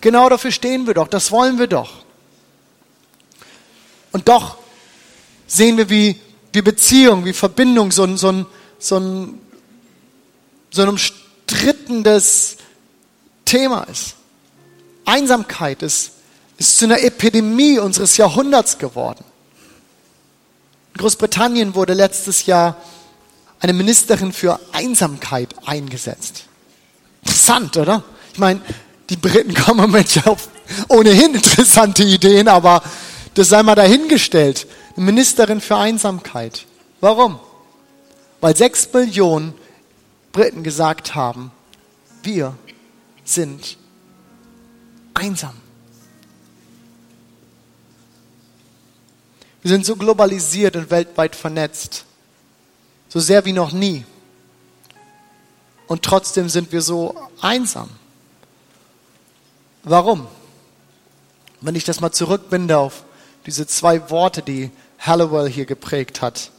Genau 0.00 0.28
dafür 0.28 0.50
stehen 0.50 0.86
wir 0.86 0.94
doch, 0.94 1.08
das 1.08 1.30
wollen 1.30 1.58
wir 1.58 1.66
doch. 1.66 2.04
Und 4.12 4.28
doch 4.28 4.56
sehen 5.46 5.76
wir, 5.76 5.88
wie, 5.90 6.20
wie 6.52 6.62
Beziehung, 6.62 7.24
wie 7.24 7.32
Verbindung 7.32 7.92
so 7.92 8.04
ein, 8.04 8.16
so 8.16 8.46
so 8.80 8.98
ein, 8.98 9.40
so 10.70 10.82
ein 10.82 10.88
umstrittenes 10.88 12.56
Thema 13.44 13.82
ist. 13.84 14.16
Einsamkeit 15.04 15.82
ist, 15.82 16.12
ist 16.56 16.78
zu 16.78 16.86
einer 16.86 17.02
Epidemie 17.02 17.78
unseres 17.78 18.16
Jahrhunderts 18.16 18.78
geworden. 18.78 19.24
In 20.94 20.98
Großbritannien 20.98 21.74
wurde 21.74 21.94
letztes 21.94 22.46
Jahr 22.46 22.76
eine 23.60 23.74
Ministerin 23.74 24.32
für 24.32 24.58
Einsamkeit 24.72 25.54
eingesetzt. 25.66 26.44
Interessant, 27.22 27.76
oder? 27.76 28.02
Ich 28.32 28.38
meine, 28.38 28.60
die 29.10 29.16
Briten 29.16 29.54
kommen 29.66 29.92
ja 30.14 30.26
auf 30.26 30.48
ohnehin 30.88 31.34
interessante 31.34 32.02
Ideen, 32.02 32.48
aber 32.48 32.82
das 33.34 33.50
sei 33.50 33.62
mal 33.62 33.74
dahingestellt. 33.74 34.66
Eine 34.96 35.04
Ministerin 35.06 35.60
für 35.60 35.76
Einsamkeit. 35.76 36.66
Warum? 37.00 37.38
Weil 38.40 38.56
sechs 38.56 38.90
Millionen 38.92 39.54
Briten 40.32 40.62
gesagt 40.62 41.14
haben, 41.14 41.52
wir 42.22 42.56
sind 43.24 43.76
einsam. 45.14 45.54
Wir 49.62 49.70
sind 49.70 49.84
so 49.84 49.96
globalisiert 49.96 50.76
und 50.76 50.90
weltweit 50.90 51.36
vernetzt 51.36 52.06
so 53.10 53.20
sehr 53.20 53.44
wie 53.44 53.52
noch 53.52 53.72
nie. 53.72 54.06
Und 55.86 56.02
trotzdem 56.02 56.48
sind 56.48 56.72
wir 56.72 56.80
so 56.80 57.14
einsam. 57.40 57.90
Warum? 59.82 60.26
Wenn 61.60 61.74
ich 61.74 61.84
das 61.84 62.00
mal 62.00 62.12
zurückbinde 62.12 62.78
auf 62.78 63.04
diese 63.44 63.66
zwei 63.66 64.08
Worte, 64.08 64.42
die 64.42 64.70
Hallowell 64.98 65.50
hier 65.50 65.66
geprägt 65.66 66.22
hat, 66.22 66.50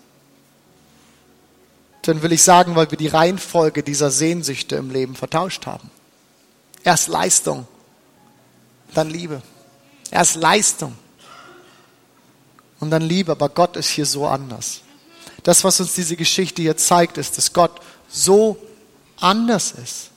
dann 2.02 2.22
will 2.22 2.32
ich 2.32 2.44
sagen, 2.44 2.76
weil 2.76 2.92
wir 2.92 2.98
die 2.98 3.08
Reihenfolge 3.08 3.84
dieser 3.84 4.12
Sehnsüchte 4.12 4.76
im 4.76 4.92
Leben 4.92 5.16
vertauscht 5.16 5.66
haben. 5.66 5.90
Erst 6.84 7.08
Leistung, 7.08 7.68
dann 8.94 9.10
Liebe. 9.10 9.42
Erst 10.10 10.36
Leistung 10.36 10.96
und 12.82 12.90
dann 12.90 13.04
Liebe, 13.04 13.32
aber 13.32 13.48
Gott 13.48 13.78
ist 13.78 13.90
hier 13.90 14.06
so 14.06 14.28
anders. 14.28 14.82
Das, 15.44 15.64
was 15.64 15.80
uns 15.80 15.94
diese 15.94 16.16
Geschichte 16.16 16.62
hier 16.62 16.78
zeigt, 16.78 17.18
ist, 17.18 17.38
dass 17.38 17.54
Gott 17.54 17.80
so 18.10 18.58
anders 19.20 19.74
ist. 19.84 20.10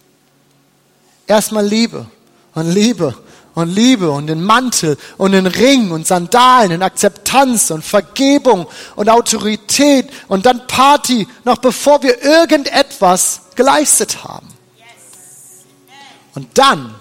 Erstmal 1.27 1.67
Liebe 1.67 2.07
und 2.55 2.71
Liebe 2.71 3.15
und 3.55 3.69
Liebe 3.69 4.11
und 4.11 4.27
den 4.27 4.43
Mantel 4.43 4.99
und 5.17 5.33
den 5.33 5.47
Ring 5.47 5.91
und 5.91 6.07
Sandalen 6.07 6.73
und 6.73 6.83
Akzeptanz 6.83 7.71
und 7.71 7.85
Vergebung 7.85 8.67
und 8.97 9.09
Autorität 9.09 10.11
und 10.29 10.45
dann 10.45 10.67
Party, 10.67 11.27
noch 11.45 11.59
bevor 11.59 12.03
wir 12.03 12.23
irgendetwas 12.23 13.43
geleistet 13.55 14.25
haben. 14.25 14.49
Und 16.35 16.59
dann 16.59 16.95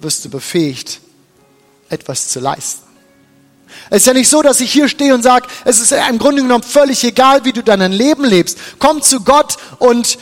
wirst 0.00 0.24
du 0.24 0.30
befähigt, 0.30 1.00
etwas 1.90 2.28
zu 2.28 2.40
leisten. 2.40 2.85
Es 3.90 3.98
ist 3.98 4.06
ja 4.06 4.14
nicht 4.14 4.28
so, 4.28 4.42
dass 4.42 4.60
ich 4.60 4.72
hier 4.72 4.88
stehe 4.88 5.14
und 5.14 5.22
sage, 5.22 5.46
es 5.64 5.80
ist 5.80 5.92
im 5.92 6.18
Grunde 6.18 6.42
genommen 6.42 6.64
völlig 6.64 7.04
egal, 7.04 7.44
wie 7.44 7.52
du 7.52 7.62
dein 7.62 7.92
Leben 7.92 8.24
lebst. 8.24 8.58
Komm 8.78 9.00
zu 9.02 9.20
Gott 9.20 9.56
und 9.78 10.18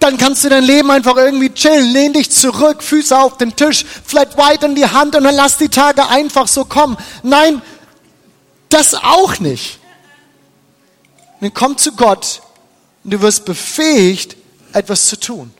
dann 0.00 0.18
kannst 0.18 0.44
du 0.44 0.50
dein 0.50 0.64
Leben 0.64 0.90
einfach 0.90 1.16
irgendwie 1.16 1.48
chillen. 1.48 1.90
Lehn 1.90 2.12
dich 2.12 2.30
zurück, 2.30 2.82
Füße 2.82 3.16
auf 3.18 3.38
den 3.38 3.56
Tisch, 3.56 3.86
vielleicht 4.04 4.36
weit 4.36 4.62
in 4.62 4.74
die 4.74 4.86
Hand 4.86 5.16
und 5.16 5.24
dann 5.24 5.34
lass 5.34 5.56
die 5.56 5.70
Tage 5.70 6.06
einfach 6.08 6.46
so 6.46 6.66
kommen. 6.66 6.98
Nein, 7.22 7.62
das 8.68 8.94
auch 8.94 9.38
nicht. 9.38 9.78
Dann 11.40 11.54
komm 11.54 11.78
zu 11.78 11.92
Gott 11.92 12.42
und 13.02 13.12
du 13.14 13.22
wirst 13.22 13.46
befähigt, 13.46 14.36
etwas 14.74 15.06
zu 15.06 15.18
tun. 15.18 15.52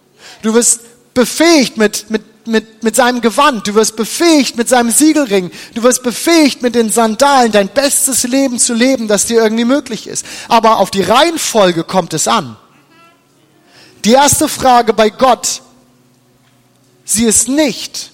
Du 0.43 0.53
wirst 0.53 0.81
befähigt, 1.15 1.79
mit, 1.79 2.11
mit 2.11 2.23
mit, 2.47 2.83
mit 2.83 2.97
seinem 2.97 3.21
Gewand, 3.21 3.67
du 3.67 3.75
wirst 3.75 3.97
befähigt 3.97 4.57
mit 4.57 4.69
seinem 4.69 4.91
Siegelring, 4.91 5.51
du 5.75 5.83
wirst 5.83 6.03
befähigt 6.03 6.63
mit 6.63 6.75
den 6.75 6.91
Sandalen, 6.91 7.53
dein 7.53 7.69
bestes 7.69 8.25
Leben 8.25 8.59
zu 8.59 8.75
leben, 8.75 9.09
das 9.09 9.27
dir 9.27 9.43
irgendwie 9.43 9.65
möglich 9.65 10.07
ist. 10.07 10.27
Aber 10.49 10.79
auf 10.79 10.91
die 10.91 11.03
Reihenfolge 11.03 11.85
kommt 11.85 12.15
es 12.15 12.29
an. 12.29 12.57
Die 14.05 14.13
erste 14.13 14.49
Frage 14.49 14.93
bei 14.93 15.11
Gott, 15.11 15.63
sie 17.05 17.25
ist 17.25 17.49
nicht, 17.49 18.13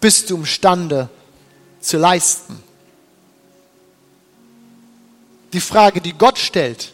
bist 0.00 0.30
du 0.30 0.36
imstande 0.36 1.08
zu 1.80 1.96
leisten? 1.96 2.62
Die 5.52 5.60
Frage, 5.60 6.02
die 6.02 6.12
Gott 6.12 6.38
stellt, 6.38 6.92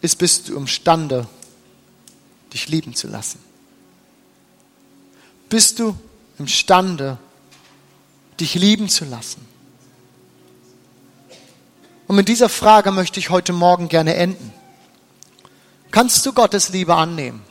ist, 0.00 0.16
bist 0.16 0.48
du 0.48 0.56
imstande, 0.56 1.26
dich 2.52 2.68
lieben 2.68 2.94
zu 2.94 3.08
lassen? 3.08 3.47
Bist 5.48 5.78
du 5.78 5.96
imstande, 6.38 7.18
dich 8.38 8.54
lieben 8.54 8.88
zu 8.88 9.04
lassen? 9.04 9.46
Und 12.06 12.16
mit 12.16 12.28
dieser 12.28 12.48
Frage 12.48 12.90
möchte 12.90 13.20
ich 13.20 13.30
heute 13.30 13.52
Morgen 13.52 13.88
gerne 13.88 14.14
enden. 14.14 14.52
Kannst 15.90 16.24
du 16.24 16.32
Gottes 16.32 16.70
Liebe 16.70 16.94
annehmen? 16.94 17.42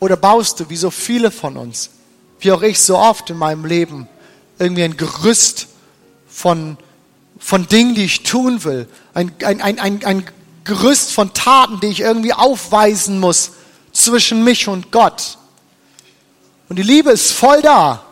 Oder 0.00 0.16
baust 0.16 0.60
du, 0.60 0.70
wie 0.70 0.76
so 0.76 0.90
viele 0.90 1.30
von 1.30 1.56
uns, 1.56 1.90
wie 2.40 2.52
auch 2.52 2.62
ich 2.62 2.80
so 2.80 2.98
oft 2.98 3.30
in 3.30 3.38
meinem 3.38 3.64
Leben, 3.64 4.08
irgendwie 4.58 4.84
ein 4.84 4.96
Gerüst 4.96 5.68
von, 6.28 6.76
von 7.38 7.66
Dingen, 7.68 7.94
die 7.94 8.04
ich 8.04 8.22
tun 8.22 8.64
will, 8.64 8.88
ein, 9.14 9.32
ein, 9.44 9.60
ein, 9.60 9.78
ein, 9.78 10.04
ein 10.04 10.24
Gerüst 10.64 11.12
von 11.12 11.32
Taten, 11.34 11.80
die 11.80 11.88
ich 11.88 12.00
irgendwie 12.00 12.32
aufweisen 12.32 13.20
muss, 13.20 13.52
zwischen 13.94 14.44
mich 14.44 14.68
und 14.68 14.92
Gott. 14.92 15.38
Und 16.68 16.78
die 16.78 16.82
Liebe 16.82 17.10
ist 17.10 17.32
voll 17.32 17.62
da. 17.62 18.02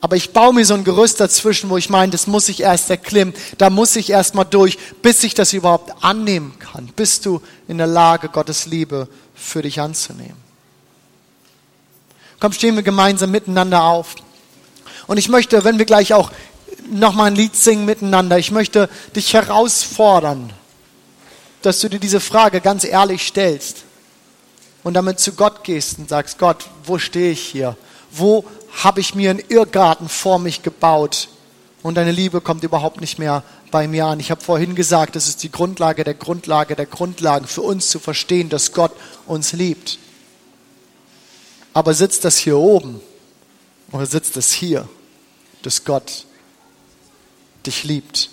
Aber 0.00 0.16
ich 0.16 0.32
baue 0.32 0.54
mir 0.54 0.64
so 0.64 0.74
ein 0.74 0.84
Gerüst 0.84 1.20
dazwischen, 1.20 1.70
wo 1.70 1.76
ich 1.76 1.90
meine, 1.90 2.12
das 2.12 2.26
muss 2.26 2.48
ich 2.48 2.60
erst 2.60 2.88
erklimmen, 2.88 3.34
da 3.58 3.68
muss 3.68 3.96
ich 3.96 4.10
erst 4.10 4.34
mal 4.34 4.44
durch, 4.44 4.78
bis 5.02 5.24
ich 5.24 5.34
das 5.34 5.52
überhaupt 5.52 6.04
annehmen 6.04 6.56
kann. 6.58 6.86
Bist 6.94 7.26
du 7.26 7.42
in 7.66 7.78
der 7.78 7.88
Lage, 7.88 8.28
Gottes 8.28 8.66
Liebe 8.66 9.08
für 9.34 9.62
dich 9.62 9.80
anzunehmen? 9.80 10.36
Komm, 12.38 12.52
stehen 12.52 12.76
wir 12.76 12.84
gemeinsam 12.84 13.32
miteinander 13.32 13.82
auf. 13.82 14.14
Und 15.08 15.16
ich 15.16 15.28
möchte, 15.28 15.64
wenn 15.64 15.78
wir 15.78 15.84
gleich 15.84 16.14
auch 16.14 16.30
nochmal 16.88 17.26
ein 17.26 17.36
Lied 17.36 17.56
singen 17.56 17.84
miteinander, 17.84 18.38
ich 18.38 18.52
möchte 18.52 18.88
dich 19.16 19.34
herausfordern, 19.34 20.52
dass 21.62 21.80
du 21.80 21.88
dir 21.88 21.98
diese 21.98 22.20
Frage 22.20 22.60
ganz 22.60 22.84
ehrlich 22.84 23.26
stellst 23.26 23.87
und 24.84 24.94
damit 24.94 25.20
zu 25.20 25.32
Gott 25.32 25.64
gehst 25.64 25.98
und 25.98 26.08
sagst, 26.08 26.38
Gott, 26.38 26.68
wo 26.84 26.98
stehe 26.98 27.32
ich 27.32 27.40
hier? 27.40 27.76
Wo 28.10 28.44
habe 28.82 29.00
ich 29.00 29.14
mir 29.14 29.30
einen 29.30 29.42
Irrgarten 29.48 30.08
vor 30.08 30.38
mich 30.38 30.62
gebaut? 30.62 31.28
Und 31.82 31.96
deine 31.96 32.12
Liebe 32.12 32.40
kommt 32.40 32.64
überhaupt 32.64 33.00
nicht 33.00 33.18
mehr 33.18 33.42
bei 33.70 33.86
mir 33.86 34.06
an. 34.06 34.20
Ich 34.20 34.30
habe 34.30 34.40
vorhin 34.40 34.74
gesagt, 34.74 35.16
es 35.16 35.28
ist 35.28 35.42
die 35.42 35.52
Grundlage 35.52 36.04
der 36.04 36.14
Grundlage 36.14 36.74
der 36.74 36.86
Grundlagen 36.86 37.46
für 37.46 37.62
uns 37.62 37.88
zu 37.88 37.98
verstehen, 37.98 38.48
dass 38.48 38.72
Gott 38.72 38.92
uns 39.26 39.52
liebt. 39.52 39.98
Aber 41.74 41.94
sitzt 41.94 42.24
das 42.24 42.36
hier 42.38 42.58
oben 42.58 43.00
oder 43.92 44.06
sitzt 44.06 44.36
das 44.36 44.52
hier, 44.52 44.88
dass 45.62 45.84
Gott 45.84 46.24
dich 47.66 47.84
liebt? 47.84 48.30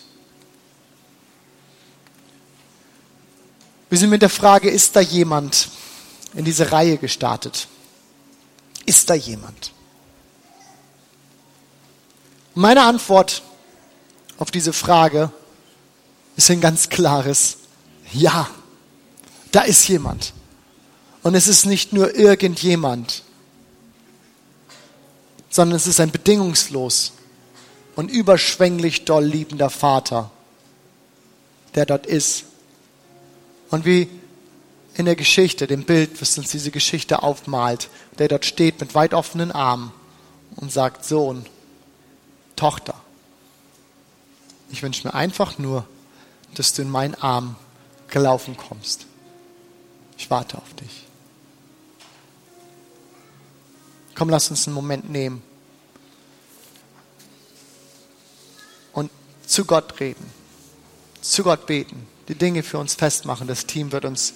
Wir 3.90 4.00
sind 4.00 4.10
mit 4.10 4.22
der 4.22 4.30
Frage, 4.30 4.70
ist 4.70 4.96
da 4.96 5.00
jemand 5.00 5.70
in 6.36 6.46
diese 6.46 6.72
Reihe 6.72 6.98
gestartet? 6.98 7.68
Ist 8.86 9.10
da 9.10 9.14
jemand? 9.14 9.72
Meine 12.54 12.84
Antwort 12.84 13.42
auf 14.38 14.52
diese 14.52 14.74
Frage 14.74 15.32
ist 16.36 16.52
ein 16.52 16.62
ganz 16.62 16.90
klares 16.90 17.58
Ja. 18.14 18.50
Da 19.52 19.62
ist 19.62 19.88
jemand. 19.88 20.34
Und 21.24 21.34
es 21.34 21.48
ist 21.48 21.66
nicht 21.66 21.94
nur 21.94 22.16
irgendjemand, 22.16 23.24
sondern 25.50 25.78
es 25.78 25.88
ist 25.88 26.00
ein 26.00 26.12
bedingungslos 26.12 27.14
und 27.96 28.12
überschwänglich 28.12 29.06
doll 29.06 29.24
liebender 29.24 29.70
Vater, 29.70 30.30
der 31.74 31.86
dort 31.86 32.06
ist. 32.06 32.44
Und 33.72 33.86
wie 33.86 34.10
in 34.98 35.06
der 35.06 35.16
Geschichte, 35.16 35.68
dem 35.68 35.84
Bild, 35.84 36.22
was 36.22 36.38
uns 36.38 36.52
diese 36.52 36.72
Geschichte 36.72 37.22
aufmalt, 37.22 37.90
der 38.18 38.30
dort 38.30 38.46
steht 38.46 38.80
mit 38.80 38.96
weit 38.96 39.14
offenen 39.14 39.52
Armen 39.52 39.92
und 40.56 40.72
sagt, 40.72 41.04
Sohn, 41.04 41.46
Tochter, 42.56 42.96
ich 44.72 44.82
wünsche 44.82 45.08
mir 45.08 45.14
einfach 45.14 45.58
nur, 45.58 45.86
dass 46.54 46.74
du 46.74 46.82
in 46.82 46.90
meinen 46.90 47.16
Arm 47.16 47.58
gelaufen 48.08 48.56
kommst. 48.56 49.06
Ich 50.18 50.30
warte 50.30 50.58
auf 50.58 50.74
dich. 50.76 51.04
Komm, 54.16 54.30
lass 54.30 54.50
uns 54.50 54.66
einen 54.66 54.76
Moment 54.76 55.10
nehmen 55.10 55.44
und 58.94 59.12
zu 59.46 59.66
Gott 59.66 60.00
reden, 60.00 60.26
zu 61.22 61.44
Gott 61.44 61.66
beten, 61.66 62.08
die 62.30 62.36
Dinge 62.36 62.64
für 62.64 62.78
uns 62.78 62.96
festmachen. 62.96 63.50
Das 63.50 63.66
Team 63.66 63.92
wird 63.92 64.06
uns 64.06 64.36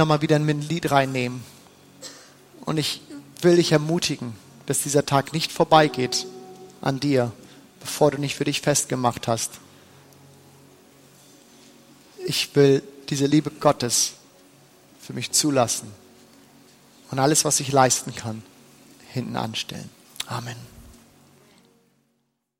nochmal 0.00 0.22
wieder 0.22 0.36
ein 0.36 0.60
Lied 0.62 0.90
reinnehmen. 0.90 1.42
Und 2.64 2.78
ich 2.78 3.00
will 3.42 3.56
dich 3.56 3.72
ermutigen, 3.72 4.34
dass 4.66 4.82
dieser 4.82 5.06
Tag 5.06 5.32
nicht 5.32 5.52
vorbeigeht 5.52 6.26
an 6.80 7.00
dir, 7.00 7.32
bevor 7.80 8.10
du 8.10 8.18
nicht 8.18 8.34
für 8.34 8.44
dich 8.44 8.60
festgemacht 8.60 9.28
hast. 9.28 9.52
Ich 12.26 12.54
will 12.54 12.82
diese 13.08 13.26
Liebe 13.26 13.50
Gottes 13.50 14.12
für 15.00 15.12
mich 15.12 15.32
zulassen 15.32 15.90
und 17.10 17.18
alles, 17.18 17.44
was 17.44 17.60
ich 17.60 17.72
leisten 17.72 18.14
kann, 18.14 18.42
hinten 19.12 19.36
anstellen. 19.36 19.90
Amen. 20.26 20.79